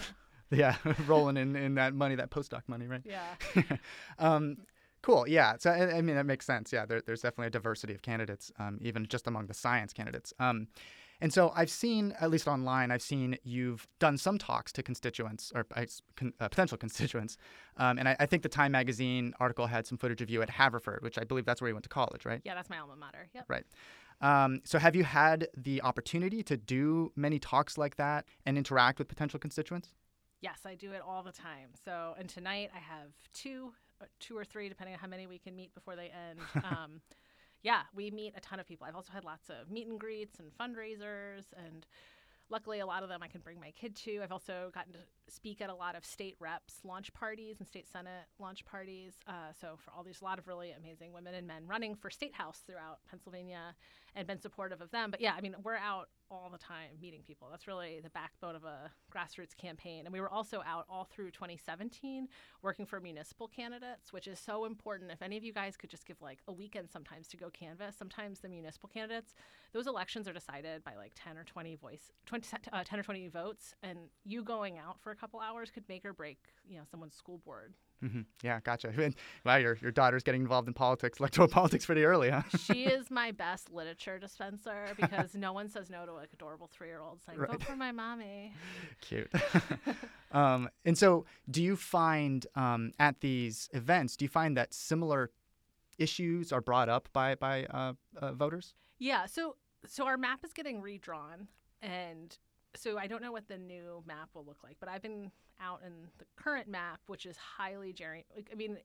yeah, 0.50 0.74
rolling 1.06 1.36
in, 1.36 1.54
in 1.54 1.76
that 1.76 1.94
money, 1.94 2.16
that 2.16 2.30
postdoc 2.30 2.62
money, 2.66 2.88
right? 2.88 3.02
Yeah. 3.04 3.62
um, 4.18 4.56
cool. 5.02 5.28
Yeah. 5.28 5.54
So 5.60 5.70
I, 5.70 5.98
I 5.98 6.00
mean, 6.02 6.16
that 6.16 6.26
makes 6.26 6.46
sense. 6.46 6.72
Yeah, 6.72 6.84
there, 6.84 7.00
there's 7.00 7.22
definitely 7.22 7.46
a 7.46 7.50
diversity 7.50 7.94
of 7.94 8.02
candidates, 8.02 8.50
um, 8.58 8.80
even 8.82 9.06
just 9.06 9.28
among 9.28 9.46
the 9.46 9.54
science 9.54 9.92
candidates. 9.92 10.34
And 11.24 11.32
so 11.32 11.54
I've 11.56 11.70
seen, 11.70 12.14
at 12.20 12.28
least 12.28 12.46
online, 12.46 12.90
I've 12.90 13.00
seen 13.00 13.38
you've 13.44 13.88
done 13.98 14.18
some 14.18 14.36
talks 14.36 14.70
to 14.72 14.82
constituents 14.82 15.50
or 15.54 15.64
uh, 15.74 15.86
uh, 16.38 16.48
potential 16.50 16.76
constituents. 16.76 17.38
Um, 17.78 17.96
and 17.96 18.10
I, 18.10 18.16
I 18.20 18.26
think 18.26 18.42
the 18.42 18.50
Time 18.50 18.72
Magazine 18.72 19.32
article 19.40 19.66
had 19.66 19.86
some 19.86 19.96
footage 19.96 20.20
of 20.20 20.28
you 20.28 20.42
at 20.42 20.50
Haverford, 20.50 20.98
which 21.00 21.18
I 21.18 21.24
believe 21.24 21.46
that's 21.46 21.62
where 21.62 21.68
you 21.68 21.74
went 21.74 21.84
to 21.84 21.88
college, 21.88 22.26
right? 22.26 22.42
Yeah, 22.44 22.54
that's 22.54 22.68
my 22.68 22.78
alma 22.78 22.96
mater. 22.96 23.30
Yep. 23.34 23.46
Right. 23.48 23.64
Um, 24.20 24.60
so 24.64 24.78
have 24.78 24.94
you 24.94 25.02
had 25.02 25.48
the 25.56 25.80
opportunity 25.80 26.42
to 26.42 26.58
do 26.58 27.10
many 27.16 27.38
talks 27.38 27.78
like 27.78 27.96
that 27.96 28.26
and 28.44 28.58
interact 28.58 28.98
with 28.98 29.08
potential 29.08 29.40
constituents? 29.40 29.94
Yes, 30.42 30.58
I 30.66 30.74
do 30.74 30.92
it 30.92 31.00
all 31.00 31.22
the 31.22 31.32
time. 31.32 31.70
So, 31.86 32.14
and 32.18 32.28
tonight 32.28 32.68
I 32.74 32.80
have 32.80 33.12
two, 33.32 33.72
uh, 34.02 34.04
two 34.20 34.36
or 34.36 34.44
three, 34.44 34.68
depending 34.68 34.92
on 34.92 35.00
how 35.00 35.06
many 35.06 35.26
we 35.26 35.38
can 35.38 35.56
meet 35.56 35.74
before 35.74 35.96
they 35.96 36.10
end. 36.28 36.40
Um, 36.64 37.00
yeah, 37.64 37.80
we 37.94 38.10
meet 38.10 38.34
a 38.36 38.40
ton 38.40 38.60
of 38.60 38.68
people. 38.68 38.86
I've 38.86 38.94
also 38.94 39.10
had 39.12 39.24
lots 39.24 39.48
of 39.48 39.70
meet 39.70 39.88
and 39.88 39.98
greets 39.98 40.38
and 40.38 40.52
fundraisers, 40.52 41.46
and 41.56 41.86
luckily 42.50 42.80
a 42.80 42.86
lot 42.86 43.02
of 43.02 43.08
them 43.08 43.22
I 43.22 43.26
can 43.26 43.40
bring 43.40 43.58
my 43.58 43.70
kid 43.72 43.96
to. 43.96 44.22
I've 44.22 44.32
also 44.32 44.70
gotten 44.72 44.92
to 44.92 44.98
speak 45.28 45.60
at 45.60 45.70
a 45.70 45.74
lot 45.74 45.96
of 45.96 46.04
state 46.04 46.36
reps 46.40 46.80
launch 46.84 47.12
parties 47.14 47.56
and 47.58 47.68
state 47.68 47.88
senate 47.90 48.26
launch 48.38 48.64
parties. 48.64 49.14
Uh, 49.26 49.52
so 49.58 49.76
for 49.76 49.90
all 49.96 50.02
these, 50.02 50.20
a 50.20 50.24
lot 50.24 50.38
of 50.38 50.46
really 50.46 50.72
amazing 50.72 51.12
women 51.12 51.34
and 51.34 51.46
men 51.46 51.66
running 51.66 51.94
for 51.94 52.10
state 52.10 52.34
house 52.34 52.62
throughout 52.66 52.98
Pennsylvania, 53.08 53.74
and 54.16 54.26
been 54.26 54.40
supportive 54.40 54.80
of 54.80 54.90
them. 54.90 55.10
But 55.10 55.20
yeah, 55.20 55.34
I 55.36 55.40
mean, 55.40 55.54
we're 55.62 55.76
out 55.76 56.08
all 56.30 56.48
the 56.50 56.58
time 56.58 56.90
meeting 57.00 57.22
people. 57.26 57.48
That's 57.50 57.66
really 57.66 58.00
the 58.02 58.10
backbone 58.10 58.56
of 58.56 58.64
a 58.64 58.90
grassroots 59.14 59.56
campaign. 59.56 60.04
And 60.04 60.12
we 60.12 60.20
were 60.20 60.30
also 60.30 60.62
out 60.66 60.86
all 60.88 61.04
through 61.04 61.30
2017 61.30 62.28
working 62.62 62.86
for 62.86 63.00
municipal 63.00 63.46
candidates, 63.48 64.12
which 64.12 64.26
is 64.26 64.38
so 64.38 64.64
important. 64.64 65.10
If 65.10 65.22
any 65.22 65.36
of 65.36 65.44
you 65.44 65.52
guys 65.52 65.76
could 65.76 65.90
just 65.90 66.06
give 66.06 66.20
like 66.22 66.38
a 66.48 66.52
weekend 66.52 66.90
sometimes 66.90 67.28
to 67.28 67.36
go 67.36 67.50
canvass, 67.50 67.96
sometimes 67.96 68.40
the 68.40 68.48
municipal 68.48 68.88
candidates, 68.88 69.34
those 69.72 69.86
elections 69.86 70.26
are 70.26 70.32
decided 70.32 70.82
by 70.82 70.96
like 70.96 71.12
10 71.14 71.36
or 71.36 71.44
20 71.44 71.76
voice, 71.76 72.12
20, 72.26 72.48
uh, 72.72 72.84
10 72.84 72.98
or 72.98 73.02
20 73.02 73.28
votes, 73.28 73.74
and 73.82 73.98
you 74.24 74.42
going 74.42 74.78
out 74.78 75.00
for 75.00 75.13
a 75.14 75.20
couple 75.20 75.40
hours 75.40 75.70
could 75.70 75.88
make 75.88 76.04
or 76.04 76.12
break, 76.12 76.38
you 76.68 76.76
know, 76.76 76.84
someone's 76.90 77.14
school 77.14 77.38
board 77.44 77.74
Mm-hmm. 78.04 78.20
Yeah, 78.42 78.60
gotcha. 78.62 78.92
wow, 79.44 79.56
your 79.56 79.78
your 79.80 79.90
daughter's 79.90 80.22
getting 80.22 80.42
involved 80.42 80.68
in 80.68 80.74
politics, 80.74 81.20
electoral 81.20 81.48
politics, 81.60 81.86
pretty 81.86 82.04
early, 82.04 82.30
huh? 82.30 82.42
she 82.58 82.84
is 82.84 83.10
my 83.10 83.30
best 83.30 83.72
literature 83.72 84.18
dispenser 84.18 84.88
because 84.96 85.34
no 85.34 85.52
one 85.52 85.68
says 85.68 85.90
no 85.90 86.04
to 86.04 86.12
like 86.12 86.30
adorable 86.32 86.68
three 86.72 86.88
year 86.88 87.00
olds 87.00 87.24
saying, 87.24 87.38
right. 87.38 87.50
"Vote 87.50 87.62
for 87.62 87.76
my 87.76 87.92
mommy." 87.92 88.52
Cute. 89.00 89.30
um, 90.32 90.68
and 90.84 90.98
so, 90.98 91.24
do 91.50 91.62
you 91.62 91.76
find 91.76 92.46
um, 92.54 92.92
at 92.98 93.20
these 93.20 93.68
events, 93.72 94.16
do 94.16 94.24
you 94.24 94.28
find 94.28 94.56
that 94.56 94.74
similar 94.74 95.30
issues 95.98 96.52
are 96.52 96.60
brought 96.60 96.88
up 96.88 97.08
by 97.12 97.34
by 97.36 97.64
uh, 97.66 97.94
uh, 98.16 98.32
voters? 98.32 98.74
Yeah. 98.98 99.26
So 99.26 99.56
so 99.86 100.04
our 100.06 100.18
map 100.18 100.44
is 100.44 100.52
getting 100.52 100.82
redrawn, 100.82 101.48
and 101.80 102.36
so 102.76 102.98
I 102.98 103.06
don't 103.06 103.22
know 103.22 103.32
what 103.32 103.48
the 103.48 103.58
new 103.58 104.02
map 104.06 104.30
will 104.34 104.44
look 104.44 104.62
like, 104.62 104.76
but 104.80 104.88
I've 104.88 105.02
been 105.02 105.30
out 105.60 105.80
in 105.86 105.92
the 106.18 106.24
current 106.36 106.68
map, 106.68 107.00
which 107.06 107.26
is 107.26 107.36
highly 107.36 107.92
gerry. 107.92 108.24
I 108.50 108.54
mean, 108.54 108.78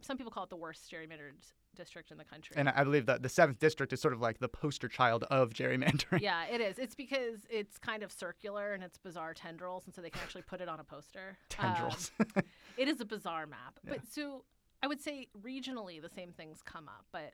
some 0.00 0.16
people 0.16 0.32
call 0.32 0.44
it 0.44 0.50
the 0.50 0.56
worst 0.56 0.90
gerrymandered 0.90 1.32
district 1.74 2.10
in 2.10 2.18
the 2.18 2.24
country. 2.24 2.54
And 2.56 2.68
I 2.68 2.84
believe 2.84 3.06
that 3.06 3.22
the 3.22 3.28
seventh 3.28 3.58
district 3.58 3.92
is 3.92 4.00
sort 4.00 4.14
of 4.14 4.20
like 4.20 4.38
the 4.38 4.48
poster 4.48 4.88
child 4.88 5.24
of 5.24 5.50
gerrymandering. 5.50 6.20
Yeah, 6.20 6.44
it 6.44 6.60
is. 6.60 6.78
It's 6.78 6.94
because 6.94 7.46
it's 7.48 7.78
kind 7.78 8.02
of 8.02 8.12
circular 8.12 8.74
and 8.74 8.82
it's 8.82 8.98
bizarre 8.98 9.34
tendrils, 9.34 9.84
and 9.86 9.94
so 9.94 10.02
they 10.02 10.10
can 10.10 10.20
actually 10.22 10.42
put 10.42 10.60
it 10.60 10.68
on 10.68 10.80
a 10.80 10.84
poster. 10.84 11.38
Tendrils. 11.48 12.10
Um, 12.20 12.42
it 12.76 12.88
is 12.88 13.00
a 13.00 13.04
bizarre 13.04 13.46
map, 13.46 13.78
yeah. 13.84 13.94
but 13.94 14.00
so 14.06 14.44
I 14.82 14.86
would 14.86 15.00
say 15.00 15.28
regionally 15.42 16.00
the 16.02 16.10
same 16.10 16.32
things 16.32 16.60
come 16.64 16.88
up, 16.88 17.06
but 17.12 17.32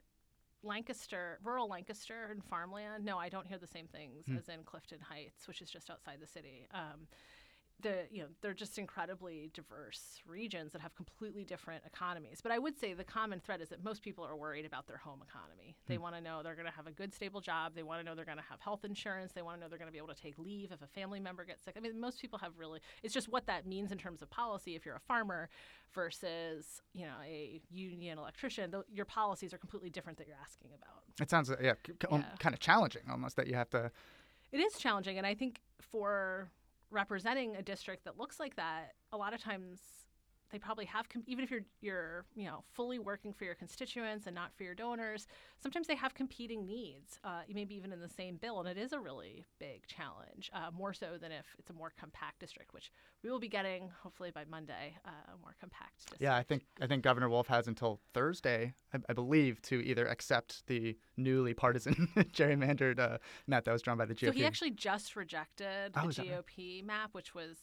Lancaster, 0.63 1.39
rural 1.43 1.69
Lancaster 1.69 2.29
and 2.31 2.43
farmland, 2.43 3.05
no, 3.05 3.17
I 3.17 3.29
don't 3.29 3.47
hear 3.47 3.57
the 3.57 3.67
same 3.67 3.87
things 3.87 4.25
hmm. 4.25 4.37
as 4.37 4.49
in 4.49 4.63
Clifton 4.63 4.99
Heights, 4.99 5.47
which 5.47 5.61
is 5.61 5.69
just 5.69 5.89
outside 5.89 6.17
the 6.21 6.27
city. 6.27 6.67
Um, 6.73 7.07
the 7.81 8.05
you 8.11 8.21
know 8.21 8.27
they're 8.41 8.53
just 8.53 8.77
incredibly 8.77 9.51
diverse 9.53 10.19
regions 10.25 10.71
that 10.71 10.81
have 10.81 10.95
completely 10.95 11.43
different 11.43 11.83
economies. 11.85 12.39
But 12.41 12.51
i 12.51 12.59
would 12.59 12.77
say 12.77 12.93
the 12.93 13.03
common 13.03 13.39
thread 13.39 13.61
is 13.61 13.69
that 13.69 13.83
most 13.83 14.01
people 14.01 14.23
are 14.23 14.35
worried 14.35 14.65
about 14.65 14.87
their 14.87 14.97
home 14.97 15.21
economy. 15.27 15.75
They 15.87 15.97
mm. 15.97 16.01
want 16.01 16.15
to 16.15 16.21
know 16.21 16.41
they're 16.43 16.55
going 16.55 16.67
to 16.67 16.73
have 16.73 16.87
a 16.87 16.91
good 16.91 17.13
stable 17.13 17.41
job. 17.41 17.73
They 17.75 17.83
want 17.83 18.01
to 18.01 18.05
know 18.05 18.15
they're 18.15 18.25
going 18.25 18.37
to 18.37 18.43
have 18.49 18.59
health 18.59 18.83
insurance. 18.83 19.31
They 19.31 19.41
want 19.41 19.57
to 19.57 19.61
know 19.61 19.69
they're 19.69 19.79
going 19.79 19.87
to 19.87 19.93
be 19.93 19.97
able 19.97 20.13
to 20.13 20.21
take 20.21 20.37
leave 20.37 20.71
if 20.71 20.81
a 20.81 20.87
family 20.87 21.19
member 21.19 21.45
gets 21.45 21.63
sick. 21.63 21.75
I 21.77 21.79
mean 21.79 21.99
most 21.99 22.19
people 22.21 22.39
have 22.39 22.53
really 22.57 22.79
it's 23.03 23.13
just 23.13 23.29
what 23.29 23.45
that 23.47 23.65
means 23.65 23.91
in 23.91 23.97
terms 23.97 24.21
of 24.21 24.29
policy. 24.29 24.75
If 24.75 24.85
you're 24.85 24.95
a 24.95 24.99
farmer 24.99 25.49
versus 25.93 26.81
you 26.93 27.05
know 27.05 27.15
a 27.25 27.61
union 27.71 28.17
electrician 28.17 28.71
the, 28.71 28.83
your 28.91 29.05
policies 29.05 29.53
are 29.53 29.57
completely 29.57 29.89
different 29.89 30.17
that 30.17 30.27
you're 30.27 30.37
asking 30.41 30.71
about. 30.77 31.03
It 31.21 31.29
sounds 31.29 31.51
yeah, 31.61 31.73
c- 31.85 31.93
yeah. 32.11 32.23
kind 32.39 32.53
of 32.53 32.59
challenging 32.59 33.03
almost 33.09 33.35
that 33.37 33.47
you 33.47 33.55
have 33.55 33.69
to 33.71 33.91
it 34.51 34.57
is 34.57 34.77
challenging 34.77 35.17
and 35.17 35.25
i 35.27 35.33
think 35.33 35.61
for 35.79 36.49
representing 36.91 37.55
a 37.55 37.61
district 37.61 38.05
that 38.05 38.17
looks 38.17 38.39
like 38.39 38.55
that, 38.55 38.93
a 39.11 39.17
lot 39.17 39.33
of 39.33 39.41
times 39.41 39.79
they 40.51 40.59
probably 40.59 40.85
have 40.85 41.07
com- 41.09 41.23
even 41.27 41.43
if 41.43 41.51
you're 41.51 41.65
you're 41.81 42.25
you 42.35 42.45
know 42.45 42.63
fully 42.71 42.99
working 42.99 43.33
for 43.33 43.45
your 43.45 43.55
constituents 43.55 44.25
and 44.25 44.35
not 44.35 44.51
for 44.55 44.63
your 44.63 44.75
donors 44.75 45.27
sometimes 45.61 45.87
they 45.87 45.95
have 45.95 46.13
competing 46.13 46.65
needs 46.65 47.19
uh, 47.23 47.41
maybe 47.53 47.75
even 47.75 47.91
in 47.91 47.99
the 47.99 48.09
same 48.09 48.37
bill 48.37 48.59
and 48.59 48.69
it 48.69 48.77
is 48.77 48.93
a 48.93 48.99
really 48.99 49.45
big 49.59 49.85
challenge 49.87 50.49
uh, 50.53 50.71
more 50.71 50.93
so 50.93 51.17
than 51.19 51.31
if 51.31 51.45
it's 51.57 51.69
a 51.69 51.73
more 51.73 51.91
compact 51.99 52.39
district 52.39 52.73
which 52.73 52.91
we 53.23 53.29
will 53.29 53.39
be 53.39 53.49
getting 53.49 53.89
hopefully 54.01 54.31
by 54.31 54.43
monday 54.49 54.95
uh, 55.05 55.33
a 55.33 55.37
more 55.41 55.55
compact 55.59 55.97
district. 55.97 56.21
yeah 56.21 56.35
i 56.35 56.43
think 56.43 56.63
i 56.81 56.87
think 56.87 57.03
governor 57.03 57.29
wolf 57.29 57.47
has 57.47 57.67
until 57.67 57.99
thursday 58.13 58.73
i, 58.93 58.99
I 59.09 59.13
believe 59.13 59.61
to 59.63 59.83
either 59.85 60.07
accept 60.07 60.65
the 60.67 60.97
newly 61.17 61.53
partisan 61.53 62.09
gerrymandered 62.17 62.99
uh, 62.99 63.17
map 63.47 63.65
that 63.65 63.71
was 63.71 63.81
drawn 63.81 63.97
by 63.97 64.05
the 64.05 64.15
gop 64.15 64.27
so 64.27 64.31
he 64.31 64.45
actually 64.45 64.71
just 64.71 65.15
rejected 65.15 65.93
oh, 65.95 66.07
the 66.07 66.23
gop 66.23 66.43
right? 66.57 66.85
map 66.85 67.09
which 67.13 67.33
was 67.35 67.57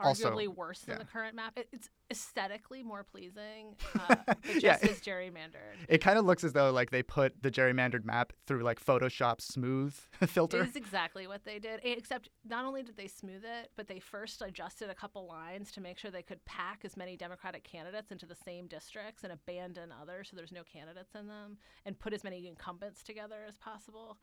arguably 0.00 0.48
also, 0.48 0.50
worse 0.50 0.80
than 0.80 0.94
yeah. 0.94 0.98
the 0.98 1.04
current 1.04 1.34
map. 1.34 1.52
It, 1.56 1.68
it's 1.72 1.88
aesthetically 2.10 2.82
more 2.82 3.04
pleasing, 3.04 3.76
uh, 3.94 4.16
but 4.26 4.42
just 4.42 4.62
yeah, 4.62 4.78
as 4.82 5.00
gerrymandered. 5.00 5.76
It 5.88 5.98
kind 5.98 6.18
of 6.18 6.24
looks 6.24 6.44
as 6.44 6.52
though 6.52 6.70
like 6.70 6.90
they 6.90 7.02
put 7.02 7.42
the 7.42 7.50
gerrymandered 7.50 8.04
map 8.04 8.32
through 8.46 8.62
like 8.62 8.84
Photoshop 8.84 9.40
smooth 9.40 9.94
filter. 10.26 10.62
It 10.62 10.68
is 10.68 10.76
exactly 10.76 11.26
what 11.26 11.44
they 11.44 11.58
did. 11.58 11.80
Except 11.84 12.28
not 12.44 12.64
only 12.64 12.82
did 12.82 12.96
they 12.96 13.08
smooth 13.08 13.44
it, 13.44 13.70
but 13.76 13.88
they 13.88 14.00
first 14.00 14.42
adjusted 14.42 14.90
a 14.90 14.94
couple 14.94 15.26
lines 15.26 15.70
to 15.72 15.80
make 15.80 15.98
sure 15.98 16.10
they 16.10 16.22
could 16.22 16.44
pack 16.44 16.80
as 16.84 16.96
many 16.96 17.16
Democratic 17.16 17.64
candidates 17.64 18.10
into 18.10 18.26
the 18.26 18.36
same 18.44 18.66
districts 18.66 19.24
and 19.24 19.32
abandon 19.32 19.92
others 20.00 20.28
so 20.30 20.36
there's 20.36 20.52
no 20.52 20.62
candidates 20.62 21.14
in 21.14 21.26
them, 21.26 21.58
and 21.84 21.98
put 21.98 22.12
as 22.12 22.24
many 22.24 22.46
incumbents 22.46 23.02
together 23.02 23.44
as 23.48 23.56
possible. 23.58 24.18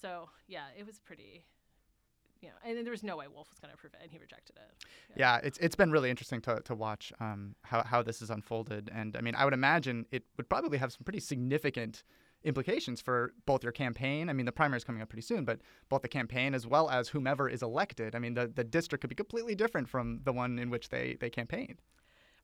So 0.00 0.28
yeah, 0.48 0.66
it 0.78 0.84
was 0.86 0.98
pretty 0.98 1.44
you 2.44 2.50
know, 2.50 2.56
and 2.78 2.86
there 2.86 2.90
was 2.90 3.02
no 3.02 3.16
way 3.16 3.26
Wolf 3.26 3.48
was 3.48 3.58
going 3.58 3.70
to 3.70 3.74
approve 3.74 3.94
it, 3.94 4.00
and 4.02 4.10
he 4.10 4.18
rejected 4.18 4.56
it. 4.56 4.84
Yeah. 5.16 5.36
yeah, 5.36 5.46
it's 5.46 5.58
it's 5.58 5.74
been 5.74 5.90
really 5.90 6.10
interesting 6.10 6.40
to 6.42 6.60
to 6.64 6.74
watch 6.74 7.12
um, 7.18 7.54
how 7.62 7.82
how 7.82 8.02
this 8.02 8.20
has 8.20 8.30
unfolded, 8.30 8.90
and 8.94 9.16
I 9.16 9.22
mean, 9.22 9.34
I 9.34 9.44
would 9.44 9.54
imagine 9.54 10.06
it 10.10 10.24
would 10.36 10.48
probably 10.48 10.78
have 10.78 10.92
some 10.92 11.04
pretty 11.04 11.20
significant 11.20 12.04
implications 12.44 13.00
for 13.00 13.32
both 13.46 13.62
your 13.62 13.72
campaign. 13.72 14.28
I 14.28 14.34
mean, 14.34 14.44
the 14.44 14.52
primary 14.52 14.76
is 14.76 14.84
coming 14.84 15.00
up 15.00 15.08
pretty 15.08 15.22
soon, 15.22 15.46
but 15.46 15.60
both 15.88 16.02
the 16.02 16.08
campaign 16.08 16.52
as 16.52 16.66
well 16.66 16.90
as 16.90 17.08
whomever 17.08 17.48
is 17.48 17.62
elected. 17.62 18.14
I 18.14 18.18
mean, 18.18 18.34
the 18.34 18.46
the 18.46 18.64
district 18.64 19.00
could 19.00 19.10
be 19.10 19.16
completely 19.16 19.54
different 19.54 19.88
from 19.88 20.20
the 20.24 20.32
one 20.32 20.58
in 20.58 20.68
which 20.68 20.90
they 20.90 21.16
they 21.18 21.30
campaigned. 21.30 21.80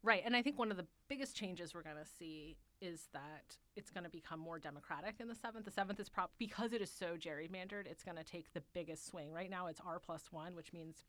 Right. 0.03 0.23
And 0.25 0.35
I 0.35 0.41
think 0.41 0.59
one 0.59 0.71
of 0.71 0.79
the 0.79 0.87
biggest 1.09 1.37
changes 1.37 1.75
we're 1.75 1.83
going 1.83 1.97
to 1.97 2.11
see 2.19 2.57
is 2.81 3.09
that 3.13 3.59
it's 3.77 3.91
going 3.91 4.05
to 4.05 4.11
become 4.11 4.41
more 4.41 4.59
democratic 4.59 5.17
in 5.21 5.29
the 5.29 5.35
seventh. 5.35 5.67
The 5.67 5.71
seventh 5.71 6.01
is 6.01 6.09
prop 6.09 6.33
because 6.39 6.73
it 6.73 6.81
is 6.81 6.91
so 6.91 7.17
gerrymandered, 7.19 7.87
it's 7.87 8.03
going 8.03 8.17
to 8.17 8.25
take 8.25 8.53
the 8.55 8.63
biggest 8.73 9.07
swing. 9.07 9.31
Right 9.31 9.51
now 9.51 9.67
it's 9.67 9.81
R 9.85 9.99
plus 9.99 10.29
one, 10.31 10.57
which 10.57 10.73
means 10.73 11.05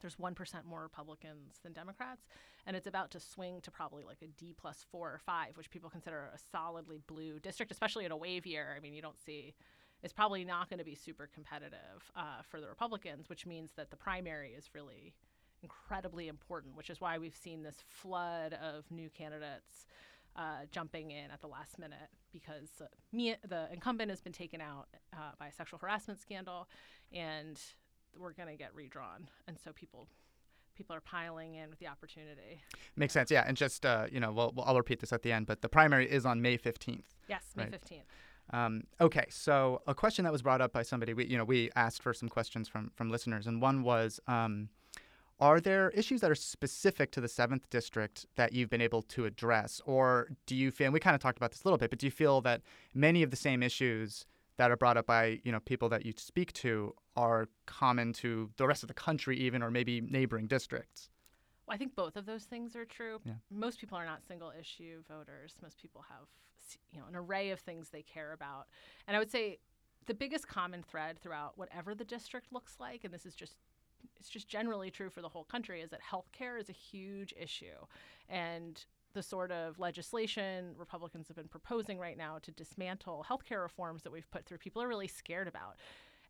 there's 0.00 0.16
1% 0.16 0.64
more 0.64 0.82
Republicans 0.82 1.60
than 1.62 1.72
Democrats. 1.72 2.26
And 2.66 2.76
it's 2.76 2.88
about 2.88 3.12
to 3.12 3.20
swing 3.20 3.60
to 3.62 3.70
probably 3.70 4.02
like 4.02 4.22
a 4.22 4.26
D 4.26 4.54
plus 4.58 4.84
four 4.90 5.08
or 5.08 5.20
five, 5.24 5.56
which 5.56 5.70
people 5.70 5.88
consider 5.88 6.30
a 6.34 6.38
solidly 6.52 7.00
blue 7.06 7.38
district, 7.38 7.70
especially 7.70 8.04
in 8.04 8.12
a 8.12 8.16
wave 8.16 8.44
year. 8.44 8.74
I 8.76 8.80
mean, 8.80 8.92
you 8.92 9.02
don't 9.02 9.18
see 9.18 9.54
it's 10.02 10.12
probably 10.12 10.44
not 10.44 10.68
going 10.68 10.78
to 10.78 10.84
be 10.84 10.94
super 10.94 11.28
competitive 11.32 12.10
uh, 12.14 12.42
for 12.42 12.60
the 12.60 12.68
Republicans, 12.68 13.28
which 13.28 13.46
means 13.46 13.72
that 13.76 13.90
the 13.90 13.96
primary 13.96 14.50
is 14.50 14.70
really 14.74 15.14
incredibly 15.66 16.28
important, 16.28 16.76
which 16.76 16.90
is 16.90 17.00
why 17.00 17.18
we've 17.18 17.36
seen 17.36 17.62
this 17.62 17.76
flood 17.88 18.52
of 18.54 18.84
new 18.90 19.10
candidates 19.10 19.86
uh, 20.36 20.66
jumping 20.70 21.10
in 21.10 21.30
at 21.30 21.40
the 21.40 21.46
last 21.46 21.78
minute 21.78 22.08
because 22.32 22.68
uh, 22.80 22.84
me, 23.12 23.34
the 23.48 23.68
incumbent 23.72 24.10
has 24.10 24.20
been 24.20 24.32
taken 24.32 24.60
out 24.60 24.86
uh, 25.14 25.32
by 25.38 25.48
a 25.48 25.52
sexual 25.52 25.78
harassment 25.78 26.20
scandal, 26.20 26.68
and 27.12 27.58
we're 28.18 28.32
going 28.32 28.48
to 28.48 28.56
get 28.56 28.74
redrawn, 28.74 29.28
and 29.48 29.58
so 29.58 29.72
people 29.72 30.08
people 30.76 30.94
are 30.94 31.00
piling 31.00 31.54
in 31.54 31.70
with 31.70 31.78
the 31.78 31.86
opportunity. 31.86 32.60
Makes 32.96 33.14
sense, 33.14 33.30
yeah. 33.30 33.44
And 33.46 33.56
just 33.56 33.86
uh, 33.86 34.06
you 34.12 34.20
know, 34.20 34.30
well, 34.32 34.52
I'll 34.64 34.76
repeat 34.76 35.00
this 35.00 35.12
at 35.12 35.22
the 35.22 35.32
end, 35.32 35.46
but 35.46 35.62
the 35.62 35.68
primary 35.68 36.10
is 36.10 36.26
on 36.26 36.42
May 36.42 36.56
fifteenth. 36.56 37.06
Yes, 37.28 37.44
May 37.56 37.66
fifteenth. 37.66 38.04
Um, 38.52 38.84
okay, 39.00 39.24
so 39.28 39.82
a 39.86 39.94
question 39.94 40.24
that 40.24 40.32
was 40.32 40.42
brought 40.42 40.60
up 40.60 40.72
by 40.72 40.82
somebody, 40.82 41.14
we 41.14 41.26
you 41.26 41.36
know, 41.38 41.44
we 41.44 41.70
asked 41.74 42.02
for 42.02 42.12
some 42.12 42.28
questions 42.28 42.68
from 42.68 42.90
from 42.94 43.10
listeners, 43.10 43.46
and 43.46 43.62
one 43.62 43.82
was. 43.82 44.20
Um, 44.28 44.68
are 45.38 45.60
there 45.60 45.90
issues 45.90 46.22
that 46.22 46.30
are 46.30 46.36
specific 46.36 47.10
to 47.12 47.20
the 47.20 47.28
seventh 47.28 47.68
district 47.68 48.26
that 48.36 48.52
you've 48.52 48.70
been 48.70 48.80
able 48.80 49.02
to 49.02 49.26
address, 49.26 49.80
or 49.84 50.30
do 50.46 50.54
you 50.54 50.70
feel? 50.70 50.86
And 50.86 50.94
we 50.94 51.00
kind 51.00 51.14
of 51.14 51.20
talked 51.20 51.36
about 51.36 51.50
this 51.50 51.62
a 51.62 51.68
little 51.68 51.78
bit, 51.78 51.90
but 51.90 51.98
do 51.98 52.06
you 52.06 52.10
feel 52.10 52.40
that 52.42 52.62
many 52.94 53.22
of 53.22 53.30
the 53.30 53.36
same 53.36 53.62
issues 53.62 54.26
that 54.56 54.70
are 54.70 54.76
brought 54.76 54.96
up 54.96 55.06
by 55.06 55.40
you 55.44 55.52
know 55.52 55.60
people 55.60 55.88
that 55.90 56.06
you 56.06 56.14
speak 56.16 56.52
to 56.54 56.94
are 57.16 57.48
common 57.66 58.12
to 58.14 58.50
the 58.56 58.66
rest 58.66 58.82
of 58.82 58.88
the 58.88 58.94
country, 58.94 59.36
even, 59.38 59.62
or 59.62 59.70
maybe 59.70 60.00
neighboring 60.00 60.46
districts? 60.46 61.10
Well, 61.66 61.74
I 61.74 61.78
think 61.78 61.94
both 61.94 62.16
of 62.16 62.24
those 62.24 62.44
things 62.44 62.76
are 62.76 62.84
true. 62.84 63.20
Yeah. 63.24 63.34
Most 63.50 63.80
people 63.80 63.98
are 63.98 64.06
not 64.06 64.24
single 64.26 64.52
issue 64.58 65.02
voters. 65.08 65.56
Most 65.62 65.80
people 65.80 66.04
have 66.08 66.26
you 66.92 66.98
know 66.98 67.06
an 67.08 67.14
array 67.14 67.50
of 67.50 67.60
things 67.60 67.90
they 67.90 68.02
care 68.02 68.32
about, 68.32 68.68
and 69.06 69.14
I 69.14 69.18
would 69.18 69.30
say 69.30 69.58
the 70.06 70.14
biggest 70.14 70.48
common 70.48 70.82
thread 70.82 71.18
throughout 71.18 71.58
whatever 71.58 71.94
the 71.94 72.04
district 72.04 72.52
looks 72.52 72.76
like, 72.80 73.04
and 73.04 73.12
this 73.12 73.26
is 73.26 73.34
just 73.34 73.56
it's 74.18 74.28
just 74.28 74.48
generally 74.48 74.90
true 74.90 75.10
for 75.10 75.20
the 75.20 75.28
whole 75.28 75.44
country 75.44 75.80
is 75.80 75.90
that 75.90 76.00
healthcare 76.02 76.60
is 76.60 76.68
a 76.68 76.72
huge 76.72 77.34
issue. 77.40 77.86
And 78.28 78.84
the 79.14 79.22
sort 79.22 79.50
of 79.50 79.78
legislation 79.78 80.74
Republicans 80.76 81.28
have 81.28 81.36
been 81.36 81.48
proposing 81.48 81.98
right 81.98 82.18
now 82.18 82.38
to 82.42 82.50
dismantle 82.52 83.24
healthcare 83.28 83.62
reforms 83.62 84.02
that 84.02 84.12
we've 84.12 84.30
put 84.30 84.44
through, 84.44 84.58
people 84.58 84.82
are 84.82 84.88
really 84.88 85.08
scared 85.08 85.48
about. 85.48 85.76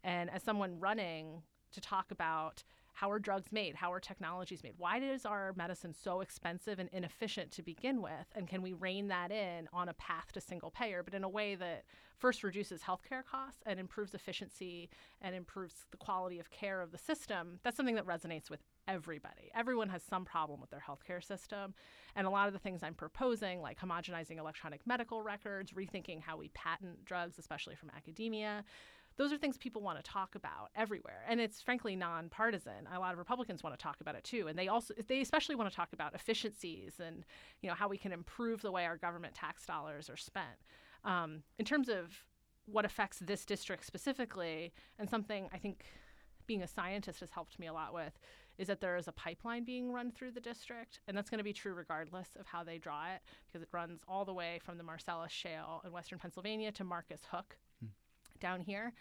And 0.04 0.30
as 0.30 0.42
someone 0.42 0.78
running 0.78 1.42
to 1.72 1.80
talk 1.80 2.10
about 2.10 2.62
how 2.96 3.10
are 3.10 3.18
drugs 3.18 3.52
made? 3.52 3.74
How 3.74 3.92
are 3.92 4.00
technologies 4.00 4.62
made? 4.62 4.72
Why 4.78 4.98
is 4.98 5.26
our 5.26 5.52
medicine 5.54 5.92
so 5.92 6.22
expensive 6.22 6.78
and 6.78 6.88
inefficient 6.94 7.50
to 7.52 7.62
begin 7.62 8.00
with? 8.00 8.26
And 8.34 8.48
can 8.48 8.62
we 8.62 8.72
rein 8.72 9.08
that 9.08 9.30
in 9.30 9.68
on 9.70 9.90
a 9.90 9.92
path 9.94 10.32
to 10.32 10.40
single 10.40 10.70
payer, 10.70 11.02
but 11.02 11.12
in 11.12 11.22
a 11.22 11.28
way 11.28 11.56
that 11.56 11.84
first 12.16 12.42
reduces 12.42 12.80
healthcare 12.80 13.22
costs 13.22 13.60
and 13.66 13.78
improves 13.78 14.14
efficiency 14.14 14.88
and 15.20 15.34
improves 15.34 15.74
the 15.90 15.98
quality 15.98 16.38
of 16.40 16.50
care 16.50 16.80
of 16.80 16.90
the 16.90 16.96
system? 16.96 17.60
That's 17.62 17.76
something 17.76 17.96
that 17.96 18.06
resonates 18.06 18.48
with 18.48 18.60
everybody. 18.88 19.50
Everyone 19.54 19.90
has 19.90 20.02
some 20.02 20.24
problem 20.24 20.58
with 20.58 20.70
their 20.70 20.82
healthcare 20.88 21.22
system. 21.22 21.74
And 22.14 22.26
a 22.26 22.30
lot 22.30 22.46
of 22.46 22.54
the 22.54 22.58
things 22.58 22.82
I'm 22.82 22.94
proposing, 22.94 23.60
like 23.60 23.78
homogenizing 23.78 24.38
electronic 24.38 24.86
medical 24.86 25.22
records, 25.22 25.72
rethinking 25.72 26.22
how 26.22 26.38
we 26.38 26.48
patent 26.54 27.04
drugs, 27.04 27.38
especially 27.38 27.74
from 27.74 27.90
academia, 27.94 28.64
those 29.16 29.32
are 29.32 29.38
things 29.38 29.56
people 29.56 29.82
want 29.82 30.02
to 30.02 30.10
talk 30.10 30.34
about 30.34 30.70
everywhere. 30.74 31.22
And 31.28 31.40
it's 31.40 31.62
frankly 31.62 31.96
nonpartisan. 31.96 32.86
A 32.92 32.98
lot 32.98 33.12
of 33.12 33.18
Republicans 33.18 33.62
want 33.62 33.78
to 33.78 33.82
talk 33.82 34.00
about 34.00 34.14
it 34.14 34.24
too. 34.24 34.46
And 34.48 34.58
they 34.58 34.68
also, 34.68 34.94
they 35.08 35.20
especially 35.20 35.54
want 35.54 35.70
to 35.70 35.76
talk 35.76 35.92
about 35.92 36.14
efficiencies 36.14 37.00
and, 37.04 37.24
you 37.62 37.68
know, 37.68 37.74
how 37.74 37.88
we 37.88 37.96
can 37.96 38.12
improve 38.12 38.62
the 38.62 38.70
way 38.70 38.84
our 38.84 38.96
government 38.96 39.34
tax 39.34 39.64
dollars 39.64 40.10
are 40.10 40.16
spent. 40.16 40.46
Um, 41.04 41.42
in 41.58 41.64
terms 41.64 41.88
of 41.88 42.24
what 42.66 42.84
affects 42.84 43.18
this 43.20 43.44
district 43.44 43.86
specifically, 43.86 44.72
and 44.98 45.08
something 45.08 45.48
I 45.52 45.58
think 45.58 45.84
being 46.46 46.62
a 46.62 46.68
scientist 46.68 47.20
has 47.20 47.30
helped 47.30 47.58
me 47.58 47.68
a 47.68 47.72
lot 47.72 47.94
with, 47.94 48.18
is 48.58 48.68
that 48.68 48.80
there 48.80 48.96
is 48.96 49.06
a 49.06 49.12
pipeline 49.12 49.64
being 49.64 49.92
run 49.92 50.10
through 50.10 50.30
the 50.30 50.40
district, 50.40 51.00
and 51.06 51.16
that's 51.16 51.28
going 51.30 51.38
to 51.38 51.44
be 51.44 51.52
true 51.52 51.74
regardless 51.74 52.28
of 52.38 52.46
how 52.46 52.64
they 52.64 52.78
draw 52.78 53.06
it, 53.14 53.20
because 53.46 53.62
it 53.62 53.68
runs 53.72 54.00
all 54.08 54.24
the 54.24 54.32
way 54.32 54.58
from 54.64 54.78
the 54.78 54.82
Marcellus 54.82 55.30
Shale 55.30 55.82
in 55.84 55.92
western 55.92 56.18
Pennsylvania 56.18 56.72
to 56.72 56.84
Marcus 56.84 57.22
Hook. 57.30 57.56
Down 58.40 58.60
here. 58.60 58.92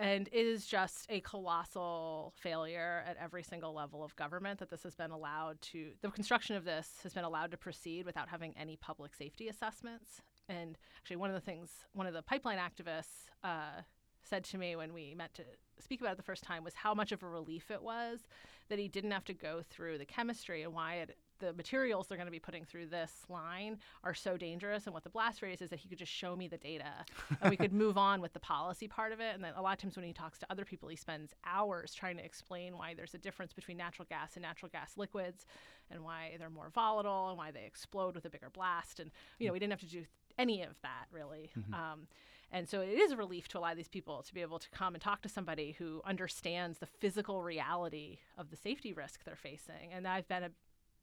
And 0.00 0.28
it 0.28 0.46
is 0.46 0.64
just 0.64 1.06
a 1.08 1.20
colossal 1.20 2.32
failure 2.36 3.02
at 3.04 3.16
every 3.20 3.42
single 3.42 3.74
level 3.74 4.04
of 4.04 4.14
government 4.14 4.60
that 4.60 4.70
this 4.70 4.84
has 4.84 4.94
been 4.94 5.10
allowed 5.10 5.60
to, 5.62 5.90
the 6.02 6.10
construction 6.10 6.54
of 6.54 6.64
this 6.64 6.88
has 7.02 7.12
been 7.12 7.24
allowed 7.24 7.50
to 7.50 7.56
proceed 7.56 8.06
without 8.06 8.28
having 8.28 8.54
any 8.56 8.76
public 8.76 9.12
safety 9.12 9.48
assessments. 9.48 10.22
And 10.48 10.78
actually, 10.98 11.16
one 11.16 11.30
of 11.30 11.34
the 11.34 11.40
things, 11.40 11.70
one 11.94 12.06
of 12.06 12.14
the 12.14 12.22
pipeline 12.22 12.58
activists 12.58 13.26
uh, 13.42 13.82
said 14.28 14.44
to 14.44 14.58
me 14.58 14.76
when 14.76 14.92
we 14.92 15.14
met 15.14 15.34
to 15.34 15.42
speak 15.80 16.00
about 16.00 16.12
it 16.12 16.16
the 16.16 16.22
first 16.22 16.42
time 16.42 16.64
was 16.64 16.74
how 16.74 16.94
much 16.94 17.12
of 17.12 17.22
a 17.22 17.28
relief 17.28 17.70
it 17.70 17.82
was 17.82 18.20
that 18.68 18.78
he 18.78 18.88
didn't 18.88 19.10
have 19.10 19.24
to 19.24 19.34
go 19.34 19.62
through 19.70 19.98
the 19.98 20.04
chemistry 20.04 20.62
and 20.62 20.72
why 20.72 20.94
it, 20.96 21.16
the 21.38 21.52
materials 21.54 22.06
they're 22.06 22.18
going 22.18 22.26
to 22.26 22.32
be 22.32 22.38
putting 22.40 22.64
through 22.64 22.86
this 22.86 23.12
line 23.28 23.78
are 24.04 24.14
so 24.14 24.36
dangerous. 24.36 24.86
And 24.86 24.94
what 24.94 25.04
the 25.04 25.10
blast 25.10 25.40
radius 25.40 25.62
is 25.62 25.70
that 25.70 25.78
he 25.78 25.88
could 25.88 25.98
just 25.98 26.12
show 26.12 26.36
me 26.36 26.48
the 26.48 26.58
data 26.58 27.04
and 27.40 27.50
we 27.50 27.56
could 27.56 27.72
move 27.84 27.96
on 27.96 28.20
with 28.20 28.32
the 28.32 28.40
policy 28.40 28.88
part 28.88 29.12
of 29.12 29.20
it. 29.20 29.34
And 29.34 29.42
then 29.42 29.52
a 29.56 29.62
lot 29.62 29.72
of 29.72 29.78
times 29.78 29.96
when 29.96 30.04
he 30.04 30.12
talks 30.12 30.38
to 30.40 30.46
other 30.50 30.64
people 30.64 30.88
he 30.88 30.96
spends 30.96 31.32
hours 31.44 31.94
trying 31.94 32.16
to 32.16 32.24
explain 32.24 32.76
why 32.76 32.94
there's 32.94 33.14
a 33.14 33.18
difference 33.18 33.52
between 33.52 33.76
natural 33.76 34.06
gas 34.08 34.34
and 34.34 34.42
natural 34.42 34.70
gas 34.70 34.94
liquids 34.96 35.46
and 35.90 36.04
why 36.04 36.32
they're 36.38 36.50
more 36.50 36.70
volatile 36.74 37.28
and 37.30 37.38
why 37.38 37.50
they 37.50 37.64
explode 37.64 38.14
with 38.14 38.24
a 38.24 38.30
bigger 38.30 38.50
blast. 38.50 39.00
And 39.00 39.10
you 39.38 39.46
know 39.46 39.52
we 39.52 39.58
didn't 39.58 39.72
have 39.72 39.80
to 39.80 39.86
do 39.86 40.04
any 40.38 40.62
of 40.62 40.80
that 40.82 41.06
really. 41.12 41.50
Mm-hmm. 41.58 41.74
um, 41.74 42.06
and 42.50 42.68
so 42.68 42.80
it 42.80 42.98
is 42.98 43.12
a 43.12 43.16
relief 43.16 43.48
to 43.48 43.58
a 43.58 43.60
lot 43.60 43.72
of 43.72 43.76
these 43.76 43.88
people 43.88 44.22
to 44.22 44.34
be 44.34 44.40
able 44.40 44.58
to 44.58 44.70
come 44.70 44.94
and 44.94 45.02
talk 45.02 45.22
to 45.22 45.28
somebody 45.28 45.76
who 45.78 46.00
understands 46.04 46.78
the 46.78 46.86
physical 46.86 47.42
reality 47.42 48.18
of 48.38 48.50
the 48.50 48.56
safety 48.56 48.92
risk 48.92 49.24
they're 49.24 49.36
facing. 49.36 49.92
And 49.92 50.08
I've 50.08 50.26
been 50.28 50.44
a, 50.44 50.50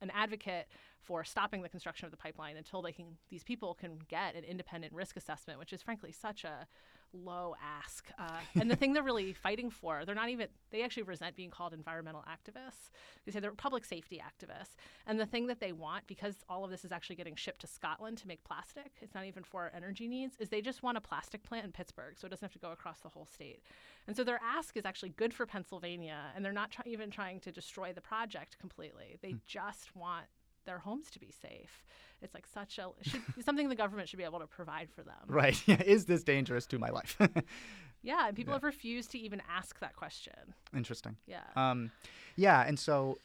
an 0.01 0.11
advocate 0.13 0.67
for 1.01 1.23
stopping 1.23 1.61
the 1.61 1.69
construction 1.69 2.05
of 2.05 2.11
the 2.11 2.17
pipeline 2.17 2.57
until 2.57 2.81
they 2.81 2.91
can 2.91 3.17
these 3.29 3.43
people 3.43 3.73
can 3.73 3.99
get 4.07 4.35
an 4.35 4.43
independent 4.43 4.93
risk 4.93 5.17
assessment, 5.17 5.59
which 5.59 5.73
is 5.73 5.81
frankly 5.81 6.11
such 6.11 6.43
a 6.43 6.67
low 7.15 7.55
ask. 7.61 8.09
Uh, 8.19 8.39
and 8.59 8.69
the 8.69 8.75
thing 8.75 8.93
they're 8.93 9.03
really 9.03 9.33
fighting 9.33 9.69
for, 9.69 10.03
they're 10.05 10.15
not 10.15 10.29
even, 10.29 10.47
they 10.71 10.83
actually 10.83 11.03
resent 11.03 11.35
being 11.35 11.49
called 11.49 11.73
environmental 11.73 12.23
activists. 12.29 12.89
They 13.25 13.31
say 13.31 13.39
they're 13.39 13.51
public 13.51 13.85
safety 13.85 14.21
activists. 14.21 14.75
And 15.07 15.19
the 15.19 15.25
thing 15.25 15.47
that 15.47 15.59
they 15.59 15.71
want, 15.71 16.07
because 16.07 16.35
all 16.49 16.63
of 16.63 16.71
this 16.71 16.85
is 16.85 16.91
actually 16.91 17.15
getting 17.15 17.35
shipped 17.35 17.61
to 17.61 17.67
Scotland 17.67 18.17
to 18.19 18.27
make 18.27 18.43
plastic, 18.43 18.91
it's 19.01 19.15
not 19.15 19.25
even 19.25 19.43
for 19.43 19.63
our 19.63 19.71
energy 19.75 20.07
needs, 20.07 20.35
is 20.39 20.49
they 20.49 20.61
just 20.61 20.83
want 20.83 20.97
a 20.97 21.01
plastic 21.01 21.43
plant 21.43 21.65
in 21.65 21.71
Pittsburgh 21.71 22.15
so 22.17 22.25
it 22.25 22.29
doesn't 22.29 22.45
have 22.45 22.53
to 22.53 22.59
go 22.59 22.71
across 22.71 22.99
the 22.99 23.09
whole 23.09 23.25
state. 23.25 23.61
And 24.07 24.15
so 24.15 24.23
their 24.23 24.39
ask 24.43 24.77
is 24.77 24.85
actually 24.85 25.09
good 25.09 25.33
for 25.33 25.45
Pennsylvania, 25.45 26.19
and 26.35 26.43
they're 26.43 26.53
not 26.53 26.71
try- 26.71 26.85
even 26.85 27.09
trying 27.09 27.39
to 27.41 27.51
destroy 27.51 27.93
the 27.93 28.01
project 28.01 28.59
completely. 28.59 29.17
They 29.21 29.31
hmm. 29.31 29.37
just 29.47 29.95
want 29.95 30.25
their 30.65 30.79
homes 30.79 31.09
to 31.11 31.19
be 31.19 31.31
safe. 31.31 31.85
It's 32.21 32.33
like 32.33 32.45
such 32.47 32.77
a 32.77 32.89
should, 33.01 33.21
something 33.45 33.69
the 33.69 33.75
government 33.75 34.09
should 34.09 34.17
be 34.17 34.23
able 34.23 34.39
to 34.39 34.47
provide 34.47 34.89
for 34.89 35.03
them. 35.03 35.15
Right. 35.27 35.61
Yeah. 35.67 35.81
Is 35.81 36.05
this 36.05 36.23
dangerous 36.23 36.65
to 36.67 36.79
my 36.79 36.89
life? 36.89 37.17
yeah, 38.03 38.27
and 38.27 38.35
people 38.35 38.51
yeah. 38.51 38.57
have 38.57 38.63
refused 38.63 39.11
to 39.11 39.19
even 39.19 39.41
ask 39.49 39.79
that 39.79 39.95
question. 39.95 40.33
Interesting. 40.75 41.17
Yeah. 41.27 41.41
Um, 41.55 41.91
yeah, 42.35 42.65
and 42.67 42.77
so 42.77 43.17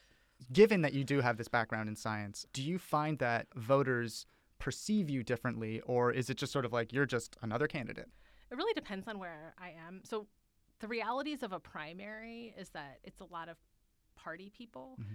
given 0.52 0.82
that 0.82 0.94
you 0.94 1.04
do 1.04 1.20
have 1.20 1.37
this 1.37 1.49
background 1.49 1.88
in 1.88 1.97
science, 1.97 2.47
do 2.52 2.62
you 2.62 2.78
find 2.78 3.18
that 3.18 3.47
voters 3.54 4.26
perceive 4.59 5.11
you 5.11 5.23
differently 5.23 5.80
or 5.87 6.12
is 6.12 6.30
it 6.30 6.37
just 6.37 6.52
sort 6.52 6.64
of 6.64 6.73
like 6.73 6.92
you're 6.92 7.06
just 7.06 7.37
another 7.42 7.66
candidate? 7.66 8.09
It 8.50 8.56
really 8.56 8.75
depends 8.75 9.06
on 9.06 9.18
where 9.18 9.54
I 9.59 9.75
am. 9.87 10.02
So 10.04 10.26
the 10.80 10.88
realities 10.88 11.43
of 11.43 11.52
a 11.52 11.60
primary 11.60 12.54
is 12.58 12.71
that 12.71 12.99
it's 13.04 13.21
a 13.21 13.25
lot 13.25 13.49
of 13.49 13.56
party 14.17 14.50
people. 14.56 14.97
Mm-hmm. 15.00 15.15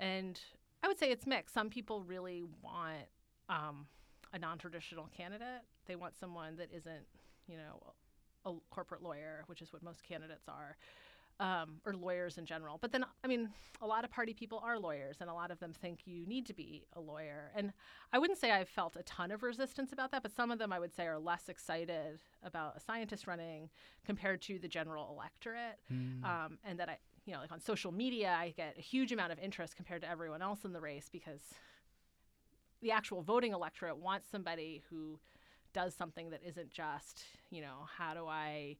And 0.00 0.40
I 0.84 0.86
would 0.86 0.98
say 0.98 1.10
it's 1.10 1.26
mixed. 1.26 1.54
Some 1.54 1.70
people 1.70 2.02
really 2.02 2.44
want 2.62 3.08
um, 3.48 3.86
a 4.34 4.38
non-traditional 4.38 5.08
candidate. 5.16 5.62
They 5.86 5.96
want 5.96 6.14
someone 6.14 6.56
that 6.56 6.68
isn't, 6.76 7.06
you 7.48 7.56
know, 7.56 7.94
a 8.44 8.52
corporate 8.68 9.02
lawyer, 9.02 9.44
which 9.46 9.62
is 9.62 9.72
what 9.72 9.82
most 9.82 10.02
candidates 10.02 10.46
are, 10.46 10.76
um, 11.40 11.76
or 11.86 11.94
lawyers 11.94 12.36
in 12.36 12.44
general. 12.44 12.76
But 12.78 12.92
then, 12.92 13.02
I 13.24 13.26
mean, 13.28 13.48
a 13.80 13.86
lot 13.86 14.04
of 14.04 14.10
party 14.10 14.34
people 14.34 14.60
are 14.62 14.78
lawyers, 14.78 15.16
and 15.22 15.30
a 15.30 15.32
lot 15.32 15.50
of 15.50 15.58
them 15.58 15.72
think 15.72 16.00
you 16.04 16.26
need 16.26 16.44
to 16.46 16.52
be 16.52 16.84
a 16.92 17.00
lawyer. 17.00 17.50
And 17.56 17.72
I 18.12 18.18
wouldn't 18.18 18.38
say 18.38 18.50
I've 18.50 18.68
felt 18.68 18.94
a 18.94 19.02
ton 19.04 19.30
of 19.30 19.42
resistance 19.42 19.90
about 19.90 20.10
that, 20.12 20.22
but 20.22 20.32
some 20.36 20.50
of 20.50 20.58
them 20.58 20.70
I 20.70 20.78
would 20.78 20.94
say 20.94 21.06
are 21.06 21.18
less 21.18 21.48
excited 21.48 22.20
about 22.42 22.76
a 22.76 22.80
scientist 22.80 23.26
running 23.26 23.70
compared 24.04 24.42
to 24.42 24.58
the 24.58 24.68
general 24.68 25.14
electorate, 25.16 25.78
mm. 25.90 26.22
um, 26.24 26.58
and 26.62 26.78
that 26.78 26.90
I 26.90 26.98
you 27.26 27.32
know, 27.32 27.40
like 27.40 27.52
on 27.52 27.60
social 27.60 27.92
media, 27.92 28.36
I 28.38 28.50
get 28.56 28.76
a 28.78 28.80
huge 28.80 29.12
amount 29.12 29.32
of 29.32 29.38
interest 29.38 29.76
compared 29.76 30.02
to 30.02 30.08
everyone 30.08 30.42
else 30.42 30.64
in 30.64 30.72
the 30.72 30.80
race 30.80 31.08
because 31.10 31.40
the 32.82 32.90
actual 32.90 33.22
voting 33.22 33.52
electorate 33.52 33.96
wants 33.96 34.28
somebody 34.30 34.82
who 34.90 35.18
does 35.72 35.94
something 35.94 36.30
that 36.30 36.40
isn't 36.46 36.70
just, 36.70 37.24
you 37.50 37.62
know, 37.62 37.86
how 37.96 38.14
do 38.14 38.26
I, 38.26 38.76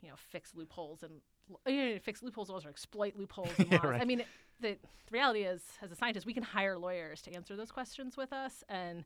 you 0.00 0.08
know, 0.08 0.14
fix 0.16 0.54
loopholes 0.54 1.02
and 1.02 1.20
you 1.66 1.94
know, 1.94 1.98
fix 1.98 2.22
loopholes 2.22 2.50
or 2.64 2.68
exploit 2.68 3.14
loopholes. 3.16 3.50
And 3.58 3.70
laws. 3.72 3.84
right. 3.84 4.00
I 4.00 4.04
mean, 4.04 4.24
the, 4.60 4.70
the 4.70 5.10
reality 5.10 5.40
is, 5.40 5.62
as 5.82 5.90
a 5.90 5.96
scientist, 5.96 6.26
we 6.26 6.34
can 6.34 6.42
hire 6.42 6.78
lawyers 6.78 7.22
to 7.22 7.34
answer 7.34 7.56
those 7.56 7.70
questions 7.70 8.16
with 8.16 8.32
us, 8.32 8.62
and 8.68 9.04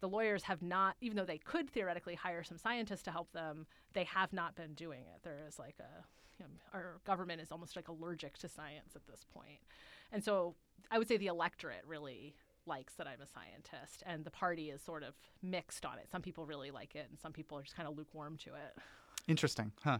the 0.00 0.08
lawyers 0.08 0.42
have 0.44 0.62
not, 0.62 0.96
even 1.00 1.16
though 1.16 1.24
they 1.24 1.38
could 1.38 1.70
theoretically 1.70 2.14
hire 2.14 2.44
some 2.44 2.58
scientists 2.58 3.02
to 3.04 3.10
help 3.10 3.32
them, 3.32 3.66
they 3.94 4.04
have 4.04 4.32
not 4.32 4.54
been 4.54 4.74
doing 4.74 5.00
it. 5.00 5.22
There 5.22 5.38
is 5.48 5.58
like 5.58 5.76
a 5.80 6.04
you 6.38 6.44
know, 6.44 6.50
our 6.72 6.98
government 7.04 7.40
is 7.40 7.50
almost 7.50 7.76
like 7.76 7.88
allergic 7.88 8.38
to 8.38 8.48
science 8.48 8.94
at 8.94 9.06
this 9.06 9.24
point. 9.32 9.60
And 10.12 10.22
so 10.22 10.54
I 10.90 10.98
would 10.98 11.08
say 11.08 11.16
the 11.16 11.26
electorate 11.26 11.82
really 11.86 12.34
likes 12.66 12.94
that 12.94 13.06
I'm 13.06 13.20
a 13.20 13.26
scientist, 13.26 14.02
and 14.06 14.24
the 14.24 14.30
party 14.30 14.70
is 14.70 14.82
sort 14.82 15.02
of 15.02 15.14
mixed 15.42 15.86
on 15.86 15.98
it. 15.98 16.08
Some 16.10 16.22
people 16.22 16.46
really 16.46 16.70
like 16.70 16.94
it, 16.94 17.06
and 17.08 17.18
some 17.18 17.32
people 17.32 17.58
are 17.58 17.62
just 17.62 17.76
kind 17.76 17.88
of 17.88 17.96
lukewarm 17.96 18.36
to 18.38 18.50
it. 18.50 18.76
Interesting, 19.28 19.72
huh? 19.84 19.98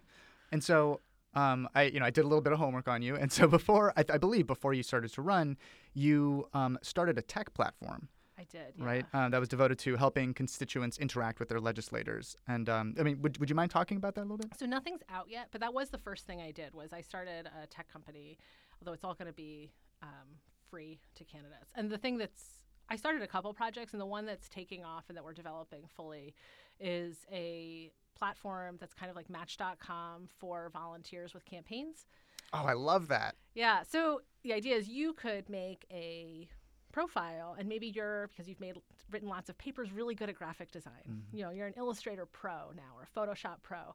And 0.52 0.62
so 0.62 1.00
um, 1.34 1.68
I, 1.74 1.84
you 1.84 2.00
know, 2.00 2.06
I 2.06 2.10
did 2.10 2.24
a 2.24 2.28
little 2.28 2.42
bit 2.42 2.52
of 2.52 2.58
homework 2.58 2.88
on 2.88 3.02
you, 3.02 3.14
and 3.14 3.30
so 3.30 3.46
before, 3.46 3.92
I, 3.96 4.04
I 4.10 4.18
believe, 4.18 4.46
before 4.46 4.74
you 4.74 4.82
started 4.82 5.12
to 5.12 5.22
run, 5.22 5.56
you 5.94 6.48
um, 6.54 6.78
started 6.82 7.18
a 7.18 7.22
tech 7.22 7.54
platform. 7.54 8.08
I 8.38 8.44
did. 8.44 8.74
Yeah. 8.76 8.84
Right. 8.84 9.06
Um, 9.12 9.30
that 9.30 9.40
was 9.40 9.48
devoted 9.48 9.78
to 9.80 9.96
helping 9.96 10.34
constituents 10.34 10.98
interact 10.98 11.40
with 11.40 11.48
their 11.48 11.60
legislators. 11.60 12.36
And 12.46 12.68
um, 12.68 12.94
I 12.98 13.02
mean, 13.02 13.20
would, 13.22 13.38
would 13.38 13.48
you 13.48 13.56
mind 13.56 13.70
talking 13.70 13.96
about 13.96 14.14
that 14.16 14.22
a 14.22 14.28
little 14.28 14.36
bit? 14.38 14.50
So 14.58 14.66
nothing's 14.66 15.00
out 15.08 15.26
yet, 15.28 15.48
but 15.52 15.60
that 15.62 15.72
was 15.72 15.90
the 15.90 15.98
first 15.98 16.26
thing 16.26 16.40
I 16.40 16.50
did. 16.50 16.74
Was 16.74 16.92
I 16.92 17.00
started 17.00 17.48
a 17.62 17.66
tech 17.66 17.90
company, 17.90 18.38
although 18.80 18.92
it's 18.92 19.04
all 19.04 19.14
going 19.14 19.28
to 19.28 19.32
be 19.32 19.72
um, 20.02 20.38
free 20.70 20.98
to 21.14 21.24
candidates. 21.24 21.70
And 21.74 21.90
the 21.90 21.98
thing 21.98 22.18
that's 22.18 22.42
I 22.88 22.96
started 22.96 23.22
a 23.22 23.26
couple 23.26 23.52
projects, 23.52 23.92
and 23.92 24.00
the 24.00 24.06
one 24.06 24.26
that's 24.26 24.48
taking 24.48 24.84
off 24.84 25.04
and 25.08 25.16
that 25.16 25.24
we're 25.24 25.32
developing 25.32 25.84
fully 25.96 26.34
is 26.78 27.26
a 27.32 27.90
platform 28.16 28.76
that's 28.78 28.94
kind 28.94 29.10
of 29.10 29.16
like 29.16 29.28
Match.com 29.28 30.28
for 30.38 30.70
volunteers 30.72 31.34
with 31.34 31.44
campaigns. 31.44 32.06
Oh, 32.52 32.64
I 32.64 32.74
love 32.74 33.08
that. 33.08 33.34
Yeah. 33.54 33.82
So 33.82 34.20
the 34.42 34.52
idea 34.52 34.76
is 34.76 34.88
you 34.88 35.12
could 35.14 35.48
make 35.48 35.84
a 35.90 36.48
profile 36.96 37.54
and 37.58 37.68
maybe 37.68 37.88
you're 37.88 38.28
because 38.28 38.48
you've 38.48 38.58
made 38.58 38.74
written 39.10 39.28
lots 39.28 39.50
of 39.50 39.58
papers 39.58 39.92
really 39.92 40.14
good 40.14 40.30
at 40.30 40.34
graphic 40.34 40.72
design. 40.72 41.04
Mm-hmm. 41.06 41.36
you 41.36 41.44
know 41.44 41.50
you're 41.50 41.66
an 41.66 41.74
illustrator 41.76 42.24
pro 42.24 42.72
now 42.74 42.92
or 42.96 43.06
photoshop 43.14 43.56
pro. 43.62 43.94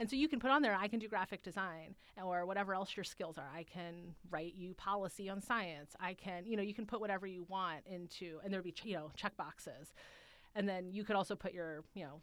And 0.00 0.10
so 0.10 0.16
you 0.16 0.28
can 0.28 0.40
put 0.40 0.50
on 0.50 0.60
there 0.60 0.74
i 0.74 0.88
can 0.88 0.98
do 0.98 1.06
graphic 1.06 1.44
design 1.44 1.94
or 2.20 2.44
whatever 2.46 2.74
else 2.74 2.96
your 2.96 3.04
skills 3.04 3.38
are. 3.38 3.48
I 3.54 3.62
can 3.62 4.16
write 4.32 4.54
you 4.56 4.74
policy 4.74 5.28
on 5.30 5.40
science. 5.40 5.94
I 6.00 6.14
can 6.14 6.44
you 6.44 6.56
know 6.56 6.62
you 6.64 6.74
can 6.74 6.86
put 6.86 7.00
whatever 7.00 7.24
you 7.24 7.46
want 7.48 7.82
into 7.88 8.40
and 8.42 8.52
there'd 8.52 8.64
be 8.64 8.74
you 8.82 8.96
know 8.96 9.12
check 9.14 9.36
boxes. 9.36 9.94
And 10.56 10.68
then 10.68 10.90
you 10.90 11.04
could 11.04 11.14
also 11.14 11.36
put 11.36 11.52
your 11.52 11.84
you 11.94 12.02
know 12.02 12.20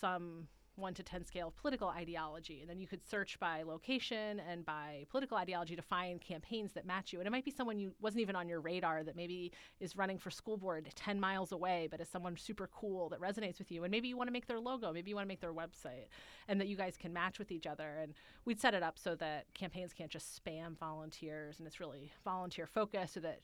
some 0.00 0.48
1 0.78 0.94
to 0.94 1.02
10 1.02 1.24
scale 1.24 1.48
of 1.48 1.56
political 1.56 1.88
ideology. 1.88 2.60
And 2.60 2.70
then 2.70 2.78
you 2.78 2.86
could 2.86 3.06
search 3.06 3.38
by 3.38 3.62
location 3.62 4.40
and 4.40 4.64
by 4.64 5.06
political 5.10 5.36
ideology 5.36 5.76
to 5.76 5.82
find 5.82 6.20
campaigns 6.20 6.72
that 6.72 6.86
match 6.86 7.12
you. 7.12 7.18
And 7.18 7.26
it 7.26 7.30
might 7.30 7.44
be 7.44 7.50
someone 7.50 7.78
you 7.78 7.92
wasn't 8.00 8.22
even 8.22 8.36
on 8.36 8.48
your 8.48 8.60
radar 8.60 9.02
that 9.04 9.16
maybe 9.16 9.52
is 9.80 9.96
running 9.96 10.18
for 10.18 10.30
school 10.30 10.56
board 10.56 10.88
10 10.94 11.20
miles 11.20 11.52
away, 11.52 11.88
but 11.90 12.00
is 12.00 12.08
someone 12.08 12.36
super 12.36 12.68
cool 12.72 13.08
that 13.08 13.20
resonates 13.20 13.58
with 13.58 13.70
you. 13.70 13.84
And 13.84 13.90
maybe 13.90 14.08
you 14.08 14.16
want 14.16 14.28
to 14.28 14.32
make 14.32 14.46
their 14.46 14.60
logo, 14.60 14.92
maybe 14.92 15.10
you 15.10 15.16
want 15.16 15.26
to 15.26 15.28
make 15.28 15.40
their 15.40 15.52
website, 15.52 16.08
and 16.48 16.60
that 16.60 16.68
you 16.68 16.76
guys 16.76 16.96
can 16.96 17.12
match 17.12 17.38
with 17.38 17.50
each 17.50 17.66
other. 17.66 17.98
And 18.00 18.14
we'd 18.44 18.60
set 18.60 18.74
it 18.74 18.82
up 18.82 18.98
so 18.98 19.14
that 19.16 19.46
campaigns 19.54 19.92
can't 19.92 20.10
just 20.10 20.42
spam 20.42 20.78
volunteers 20.78 21.58
and 21.58 21.66
it's 21.66 21.80
really 21.80 22.12
volunteer 22.24 22.66
focused 22.66 23.14
so 23.14 23.20
that, 23.20 23.40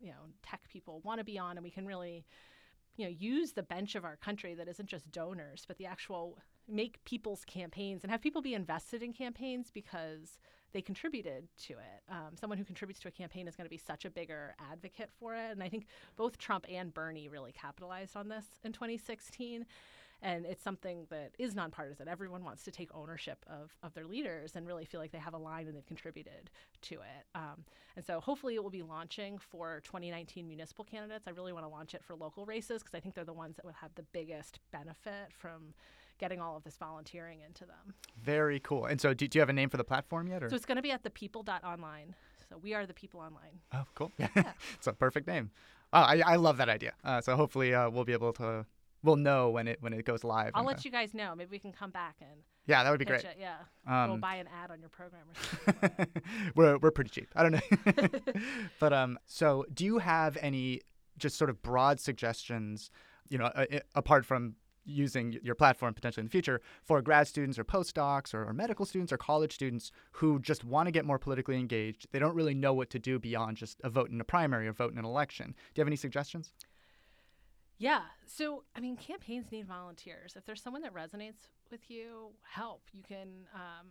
you 0.00 0.08
know, 0.08 0.32
tech 0.42 0.60
people 0.68 1.00
want 1.04 1.18
to 1.18 1.24
be 1.24 1.38
on 1.38 1.56
and 1.56 1.64
we 1.64 1.70
can 1.70 1.86
really 1.86 2.24
you 2.98 3.04
know, 3.04 3.14
use 3.16 3.52
the 3.52 3.62
bench 3.62 3.94
of 3.94 4.04
our 4.04 4.16
country 4.16 4.54
that 4.54 4.68
isn't 4.68 4.88
just 4.88 5.10
donors, 5.12 5.64
but 5.66 5.78
the 5.78 5.86
actual 5.86 6.36
make 6.68 7.02
people's 7.04 7.44
campaigns 7.44 8.02
and 8.02 8.10
have 8.10 8.20
people 8.20 8.42
be 8.42 8.54
invested 8.54 9.02
in 9.02 9.12
campaigns 9.12 9.70
because 9.72 10.38
they 10.72 10.82
contributed 10.82 11.48
to 11.56 11.74
it. 11.74 12.02
Um, 12.10 12.36
someone 12.38 12.58
who 12.58 12.64
contributes 12.64 13.00
to 13.00 13.08
a 13.08 13.10
campaign 13.10 13.48
is 13.48 13.56
going 13.56 13.64
to 13.64 13.70
be 13.70 13.78
such 13.78 14.04
a 14.04 14.10
bigger 14.10 14.54
advocate 14.70 15.10
for 15.18 15.34
it. 15.34 15.50
And 15.50 15.62
I 15.62 15.68
think 15.68 15.86
both 16.16 16.36
Trump 16.36 16.66
and 16.70 16.92
Bernie 16.92 17.28
really 17.28 17.52
capitalized 17.52 18.16
on 18.16 18.28
this 18.28 18.44
in 18.64 18.72
2016 18.72 19.64
and 20.20 20.44
it's 20.46 20.62
something 20.62 21.06
that 21.10 21.30
is 21.38 21.54
nonpartisan. 21.54 22.08
Everyone 22.08 22.42
wants 22.42 22.64
to 22.64 22.70
take 22.70 22.90
ownership 22.92 23.44
of, 23.46 23.76
of 23.82 23.94
their 23.94 24.04
leaders 24.04 24.56
and 24.56 24.66
really 24.66 24.84
feel 24.84 25.00
like 25.00 25.12
they 25.12 25.18
have 25.18 25.34
a 25.34 25.38
line 25.38 25.68
and 25.68 25.76
they've 25.76 25.86
contributed 25.86 26.50
to 26.82 26.96
it. 26.96 27.26
Um, 27.36 27.64
and 27.94 28.04
so 28.04 28.18
hopefully 28.20 28.56
it 28.56 28.62
will 28.62 28.70
be 28.70 28.82
launching 28.82 29.38
for 29.38 29.80
2019 29.84 30.48
municipal 30.48 30.84
candidates. 30.84 31.28
I 31.28 31.30
really 31.30 31.52
want 31.52 31.66
to 31.66 31.70
launch 31.70 31.94
it 31.94 32.02
for 32.02 32.16
local 32.16 32.44
races 32.46 32.82
because 32.82 32.96
I 32.96 33.00
think 33.00 33.14
they're 33.14 33.24
the 33.24 33.32
ones 33.32 33.56
that 33.56 33.64
would 33.64 33.76
have 33.76 33.94
the 33.94 34.02
biggest 34.12 34.58
benefit 34.72 35.30
from 35.30 35.74
getting 36.18 36.40
all 36.40 36.56
of 36.56 36.64
this 36.64 36.76
volunteering 36.76 37.40
into 37.46 37.64
them. 37.64 37.94
Very 38.22 38.60
cool. 38.60 38.86
And 38.86 39.00
so, 39.00 39.14
do, 39.14 39.26
do 39.26 39.38
you 39.38 39.40
have 39.40 39.48
a 39.48 39.54
name 39.54 39.70
for 39.70 39.76
the 39.76 39.84
platform 39.84 40.28
yet? 40.28 40.42
Or? 40.42 40.50
So 40.50 40.56
it's 40.56 40.66
going 40.66 40.76
to 40.76 40.82
be 40.82 40.90
at 40.90 41.02
the 41.02 41.10
people.online. 41.10 42.14
So 42.48 42.58
we 42.58 42.74
are 42.74 42.86
the 42.86 42.94
people 42.94 43.20
online. 43.20 43.60
Oh, 43.72 43.84
cool. 43.94 44.12
Yeah. 44.18 44.28
it's 44.74 44.86
a 44.86 44.92
perfect 44.92 45.26
name. 45.26 45.50
Oh, 45.92 46.00
I, 46.00 46.22
I 46.24 46.36
love 46.36 46.56
that 46.58 46.68
idea. 46.68 46.92
Uh, 47.04 47.20
so 47.20 47.36
hopefully 47.36 47.74
uh, 47.74 47.90
we'll 47.90 48.04
be 48.04 48.12
able 48.12 48.32
to 48.34 48.66
we'll 49.02 49.16
know 49.16 49.50
when 49.50 49.68
it 49.68 49.78
when 49.80 49.92
it 49.92 50.04
goes 50.04 50.24
live. 50.24 50.52
I'll 50.54 50.64
let 50.64 50.78
uh, 50.78 50.82
you 50.84 50.90
guys 50.90 51.14
know. 51.14 51.34
Maybe 51.34 51.50
we 51.50 51.58
can 51.58 51.72
come 51.72 51.90
back 51.90 52.16
and 52.20 52.40
yeah, 52.66 52.84
that 52.84 52.90
would 52.90 52.98
be 52.98 53.06
great. 53.06 53.24
It, 53.24 53.38
yeah, 53.40 53.56
um, 53.86 54.10
we'll 54.10 54.18
buy 54.18 54.36
an 54.36 54.48
ad 54.48 54.70
on 54.70 54.80
your 54.80 54.90
program. 54.90 55.22
we're 56.54 56.76
we're 56.78 56.90
pretty 56.90 57.10
cheap. 57.10 57.28
I 57.34 57.42
don't 57.42 57.52
know, 57.52 58.08
but 58.80 58.92
um, 58.92 59.18
so 59.24 59.64
do 59.72 59.84
you 59.84 59.98
have 59.98 60.36
any 60.42 60.82
just 61.16 61.36
sort 61.36 61.48
of 61.48 61.62
broad 61.62 61.98
suggestions? 61.98 62.90
You 63.30 63.38
know, 63.38 63.46
uh, 63.46 63.64
apart 63.94 64.26
from 64.26 64.56
using 64.88 65.38
your 65.42 65.54
platform 65.54 65.94
potentially 65.94 66.22
in 66.22 66.26
the 66.26 66.30
future 66.30 66.60
for 66.82 67.00
grad 67.02 67.28
students 67.28 67.58
or 67.58 67.64
postdocs 67.64 68.34
or, 68.34 68.44
or 68.44 68.52
medical 68.52 68.86
students 68.86 69.12
or 69.12 69.18
college 69.18 69.54
students 69.54 69.92
who 70.12 70.38
just 70.40 70.64
want 70.64 70.86
to 70.86 70.90
get 70.90 71.04
more 71.04 71.18
politically 71.18 71.56
engaged. 71.56 72.06
They 72.10 72.18
don't 72.18 72.34
really 72.34 72.54
know 72.54 72.72
what 72.72 72.90
to 72.90 72.98
do 72.98 73.18
beyond 73.18 73.56
just 73.56 73.80
a 73.84 73.90
vote 73.90 74.10
in 74.10 74.20
a 74.20 74.24
primary 74.24 74.66
or 74.66 74.72
vote 74.72 74.92
in 74.92 74.98
an 74.98 75.04
election. 75.04 75.48
Do 75.48 75.80
you 75.80 75.82
have 75.82 75.88
any 75.88 75.96
suggestions? 75.96 76.52
Yeah. 77.78 78.02
So, 78.26 78.64
I 78.74 78.80
mean, 78.80 78.96
campaigns 78.96 79.52
need 79.52 79.66
volunteers. 79.66 80.34
If 80.36 80.44
there's 80.44 80.62
someone 80.62 80.82
that 80.82 80.94
resonates 80.94 81.48
with 81.70 81.88
you, 81.88 82.30
help. 82.42 82.82
You 82.92 83.02
can, 83.06 83.28
um, 83.54 83.86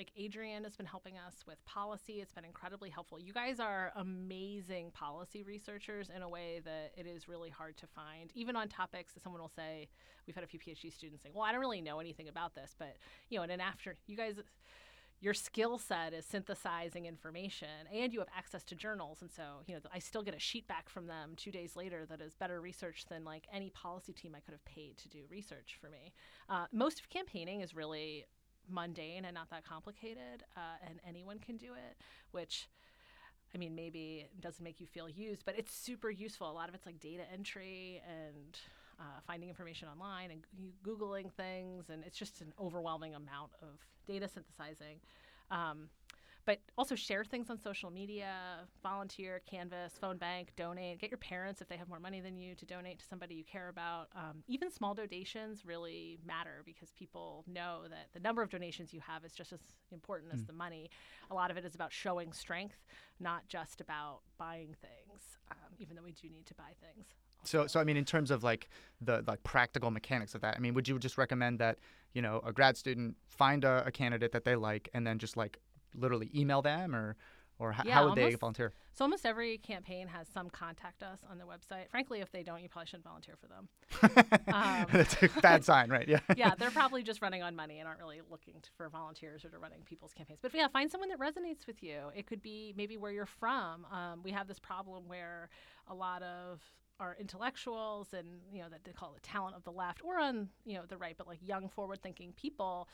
like, 0.00 0.10
Adrian 0.16 0.64
has 0.64 0.76
been 0.76 0.86
helping 0.86 1.18
us 1.18 1.44
with 1.46 1.62
policy. 1.66 2.22
It's 2.22 2.32
been 2.32 2.46
incredibly 2.46 2.88
helpful. 2.88 3.20
You 3.20 3.34
guys 3.34 3.60
are 3.60 3.92
amazing 3.96 4.92
policy 4.92 5.42
researchers 5.42 6.08
in 6.08 6.22
a 6.22 6.28
way 6.28 6.62
that 6.64 6.92
it 6.96 7.06
is 7.06 7.28
really 7.28 7.50
hard 7.50 7.76
to 7.76 7.86
find. 7.86 8.30
Even 8.34 8.56
on 8.56 8.68
topics 8.68 9.12
that 9.12 9.22
someone 9.22 9.42
will 9.42 9.52
say, 9.54 9.88
we've 10.26 10.34
had 10.34 10.42
a 10.42 10.46
few 10.46 10.58
PhD 10.58 10.90
students 10.90 11.22
saying, 11.22 11.34
well, 11.34 11.44
I 11.44 11.52
don't 11.52 11.60
really 11.60 11.82
know 11.82 12.00
anything 12.00 12.28
about 12.28 12.54
this, 12.54 12.74
but, 12.78 12.96
you 13.28 13.36
know, 13.36 13.44
in 13.44 13.50
an 13.50 13.60
after, 13.60 13.94
you 14.06 14.16
guys, 14.16 14.36
your 15.20 15.34
skill 15.34 15.76
set 15.76 16.14
is 16.14 16.24
synthesizing 16.24 17.04
information 17.04 17.68
and 17.92 18.10
you 18.10 18.20
have 18.20 18.28
access 18.34 18.64
to 18.64 18.74
journals 18.74 19.20
and 19.20 19.30
so 19.30 19.42
you 19.66 19.74
know 19.74 19.80
i 19.92 19.98
still 19.98 20.22
get 20.22 20.34
a 20.34 20.38
sheet 20.38 20.66
back 20.66 20.88
from 20.88 21.06
them 21.06 21.34
two 21.36 21.50
days 21.50 21.76
later 21.76 22.06
that 22.08 22.22
is 22.22 22.34
better 22.34 22.58
research 22.58 23.04
than 23.10 23.22
like 23.22 23.46
any 23.52 23.68
policy 23.68 24.14
team 24.14 24.34
i 24.34 24.40
could 24.40 24.52
have 24.52 24.64
paid 24.64 24.96
to 24.96 25.10
do 25.10 25.18
research 25.28 25.76
for 25.78 25.90
me 25.90 26.14
uh, 26.48 26.64
most 26.72 27.00
of 27.00 27.10
campaigning 27.10 27.60
is 27.60 27.74
really 27.74 28.24
mundane 28.70 29.24
and 29.24 29.34
not 29.34 29.50
that 29.50 29.64
complicated 29.64 30.44
uh, 30.56 30.86
and 30.86 31.00
anyone 31.06 31.38
can 31.38 31.56
do 31.56 31.72
it 31.74 31.96
which 32.30 32.68
I 33.54 33.58
mean, 33.58 33.74
maybe 33.74 34.26
doesn't 34.40 34.62
make 34.62 34.80
you 34.80 34.86
feel 34.86 35.08
used, 35.08 35.44
but 35.44 35.58
it's 35.58 35.74
super 35.74 36.08
useful. 36.08 36.50
A 36.50 36.52
lot 36.52 36.68
of 36.68 36.74
it's 36.74 36.86
like 36.86 37.00
data 37.00 37.24
entry 37.32 38.00
and 38.08 38.56
uh, 39.00 39.20
finding 39.26 39.48
information 39.48 39.88
online 39.88 40.30
and 40.30 40.42
Googling 40.86 41.32
things, 41.32 41.90
and 41.90 42.04
it's 42.04 42.16
just 42.16 42.40
an 42.42 42.52
overwhelming 42.60 43.14
amount 43.14 43.50
of 43.62 43.80
data 44.06 44.28
synthesizing. 44.28 45.00
Um, 45.50 45.88
but 46.50 46.58
also 46.76 46.96
share 46.96 47.24
things 47.24 47.48
on 47.48 47.60
social 47.60 47.92
media, 47.92 48.34
volunteer, 48.82 49.40
Canvass, 49.48 49.92
phone 50.00 50.16
bank, 50.16 50.50
donate. 50.56 50.98
Get 50.98 51.08
your 51.08 51.18
parents 51.18 51.60
if 51.60 51.68
they 51.68 51.76
have 51.76 51.88
more 51.88 52.00
money 52.00 52.20
than 52.20 52.36
you 52.36 52.56
to 52.56 52.66
donate 52.66 52.98
to 52.98 53.04
somebody 53.04 53.36
you 53.36 53.44
care 53.44 53.68
about. 53.68 54.08
Um, 54.16 54.42
even 54.48 54.68
small 54.68 54.92
donations 54.92 55.64
really 55.64 56.18
matter 56.26 56.62
because 56.66 56.90
people 56.90 57.44
know 57.46 57.82
that 57.88 58.08
the 58.14 58.18
number 58.18 58.42
of 58.42 58.50
donations 58.50 58.92
you 58.92 58.98
have 58.98 59.24
is 59.24 59.32
just 59.32 59.52
as 59.52 59.60
important 59.92 60.32
mm. 60.32 60.34
as 60.34 60.44
the 60.44 60.52
money. 60.52 60.90
A 61.30 61.34
lot 61.34 61.52
of 61.52 61.56
it 61.56 61.64
is 61.64 61.76
about 61.76 61.92
showing 61.92 62.32
strength, 62.32 62.84
not 63.20 63.46
just 63.46 63.80
about 63.80 64.22
buying 64.36 64.74
things, 64.82 65.38
um, 65.52 65.74
even 65.78 65.94
though 65.94 66.02
we 66.02 66.14
do 66.20 66.28
need 66.28 66.46
to 66.46 66.54
buy 66.54 66.72
things. 66.80 67.06
So, 67.44 67.68
so 67.68 67.78
I 67.78 67.84
mean, 67.84 67.96
in 67.96 68.04
terms 68.04 68.32
of 68.32 68.42
like 68.42 68.68
the 69.00 69.22
like 69.28 69.42
practical 69.44 69.92
mechanics 69.92 70.34
of 70.34 70.40
that, 70.40 70.56
I 70.56 70.58
mean, 70.58 70.74
would 70.74 70.88
you 70.88 70.98
just 70.98 71.16
recommend 71.16 71.60
that 71.60 71.78
you 72.12 72.22
know 72.22 72.42
a 72.44 72.52
grad 72.52 72.76
student 72.76 73.16
find 73.28 73.64
a, 73.64 73.84
a 73.86 73.92
candidate 73.92 74.32
that 74.32 74.44
they 74.44 74.56
like 74.56 74.88
and 74.94 75.06
then 75.06 75.18
just 75.18 75.36
like 75.36 75.60
literally 75.94 76.30
email 76.34 76.62
them 76.62 76.94
or 76.94 77.16
or 77.60 77.72
h- 77.72 77.84
yeah, 77.84 77.94
how 77.94 78.04
would 78.04 78.10
almost, 78.10 78.30
they 78.30 78.34
volunteer? 78.36 78.72
So 78.94 79.04
almost 79.04 79.26
every 79.26 79.58
campaign 79.58 80.08
has 80.08 80.26
some 80.28 80.48
contact 80.48 81.02
us 81.02 81.20
on 81.30 81.36
the 81.36 81.44
website. 81.44 81.90
Frankly, 81.90 82.20
if 82.20 82.32
they 82.32 82.42
don't, 82.42 82.62
you 82.62 82.70
probably 82.70 82.86
shouldn't 82.86 83.04
volunteer 83.04 83.36
for 83.36 83.48
them. 83.48 83.68
um, 84.54 84.86
That's 84.90 85.22
a 85.22 85.28
bad 85.42 85.62
sign, 85.62 85.90
right? 85.90 86.08
Yeah. 86.08 86.20
yeah, 86.36 86.54
they're 86.58 86.70
probably 86.70 87.02
just 87.02 87.20
running 87.20 87.42
on 87.42 87.54
money 87.54 87.78
and 87.78 87.86
aren't 87.86 88.00
really 88.00 88.22
looking 88.30 88.54
to, 88.62 88.70
for 88.78 88.88
volunteers 88.88 89.44
or 89.44 89.50
to 89.50 89.58
running 89.58 89.82
people's 89.84 90.14
campaigns. 90.14 90.38
But 90.40 90.54
yeah, 90.54 90.68
find 90.68 90.90
someone 90.90 91.10
that 91.10 91.18
resonates 91.18 91.66
with 91.66 91.82
you. 91.82 91.98
It 92.16 92.26
could 92.26 92.40
be 92.40 92.72
maybe 92.78 92.96
where 92.96 93.12
you're 93.12 93.26
from. 93.26 93.84
Um, 93.92 94.22
we 94.24 94.30
have 94.30 94.48
this 94.48 94.58
problem 94.58 95.06
where 95.06 95.50
a 95.86 95.94
lot 95.94 96.22
of 96.22 96.62
are 96.98 97.16
intellectuals 97.18 98.08
and 98.12 98.26
you 98.52 98.60
know 98.60 98.68
that 98.68 98.84
they 98.84 98.92
call 98.92 99.10
it 99.14 99.22
the 99.22 99.26
talent 99.26 99.56
of 99.56 99.64
the 99.64 99.72
left 99.72 100.02
or 100.04 100.20
on 100.20 100.48
you 100.66 100.74
know 100.74 100.82
the 100.86 100.98
right 100.98 101.14
but 101.16 101.26
like 101.26 101.38
young 101.40 101.66
forward 101.66 101.98
thinking 102.02 102.34
people 102.36 102.90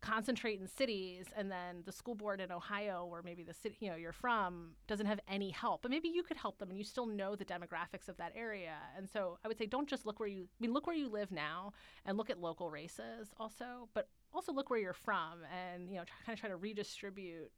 concentrate 0.00 0.60
in 0.60 0.66
cities 0.66 1.26
and 1.36 1.50
then 1.50 1.82
the 1.84 1.92
school 1.92 2.14
board 2.14 2.40
in 2.40 2.50
ohio 2.50 3.06
where 3.06 3.22
maybe 3.22 3.42
the 3.42 3.52
city 3.52 3.76
you 3.80 3.90
know 3.90 3.96
you're 3.96 4.12
from 4.12 4.70
doesn't 4.86 5.06
have 5.06 5.20
any 5.28 5.50
help 5.50 5.82
but 5.82 5.90
maybe 5.90 6.08
you 6.08 6.22
could 6.22 6.36
help 6.36 6.58
them 6.58 6.70
and 6.70 6.78
you 6.78 6.84
still 6.84 7.06
know 7.06 7.36
the 7.36 7.44
demographics 7.44 8.08
of 8.08 8.16
that 8.16 8.32
area 8.34 8.76
and 8.96 9.08
so 9.08 9.38
i 9.44 9.48
would 9.48 9.58
say 9.58 9.66
don't 9.66 9.88
just 9.88 10.06
look 10.06 10.18
where 10.18 10.28
you 10.28 10.44
i 10.44 10.58
mean 10.60 10.72
look 10.72 10.86
where 10.86 10.96
you 10.96 11.08
live 11.08 11.30
now 11.30 11.72
and 12.06 12.16
look 12.16 12.30
at 12.30 12.40
local 12.40 12.70
races 12.70 13.28
also 13.38 13.88
but 13.94 14.08
also 14.32 14.52
look 14.52 14.70
where 14.70 14.78
you're 14.78 14.92
from 14.92 15.40
and 15.52 15.88
you 15.90 15.96
know 15.96 16.04
kind 16.24 16.34
of 16.34 16.40
try 16.40 16.48
to 16.48 16.56
redistribute 16.56 17.50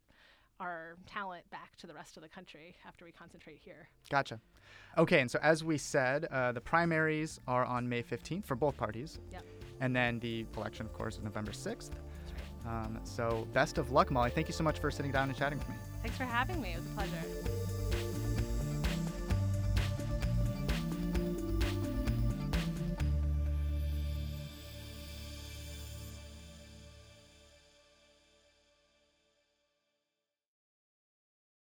our 0.61 0.97
talent 1.07 1.49
back 1.51 1.77
to 1.77 1.87
the 1.87 1.95
rest 1.95 2.17
of 2.17 2.23
the 2.23 2.29
country 2.29 2.77
after 2.87 3.05
we 3.05 3.11
concentrate 3.11 3.59
here. 3.59 3.89
Gotcha. 4.11 4.41
Okay, 4.97 5.21
and 5.21 5.31
so 5.31 5.39
as 5.43 5.65
we 5.65 5.77
said, 5.77 6.27
uh, 6.27 6.53
the 6.53 6.61
primaries 6.61 7.41
are 7.49 7.65
on 7.65 7.89
May 7.89 8.03
15th 8.03 8.45
for 8.45 8.55
both 8.55 8.77
parties. 8.77 9.19
Yep. 9.33 9.45
And 9.81 9.95
then 9.95 10.21
the 10.21 10.47
election, 10.57 10.87
of 10.87 10.93
course, 10.93 11.17
is 11.17 11.23
November 11.23 11.51
6th. 11.51 11.91
Um, 12.67 13.01
so 13.05 13.47
best 13.53 13.79
of 13.79 13.91
luck, 13.91 14.11
Molly. 14.11 14.31
Thank 14.31 14.49
you 14.49 14.55
so 14.55 14.65
much 14.65 14.79
for 14.79 14.91
sitting 14.91 15.13
down 15.13 15.29
and 15.29 15.37
chatting 15.37 15.59
with 15.59 15.69
me. 15.69 15.75
Thanks 16.03 16.17
for 16.17 16.25
having 16.25 16.61
me. 16.61 16.73
It 16.73 16.77
was 16.77 16.87
a 16.87 16.91
pleasure. 16.91 17.59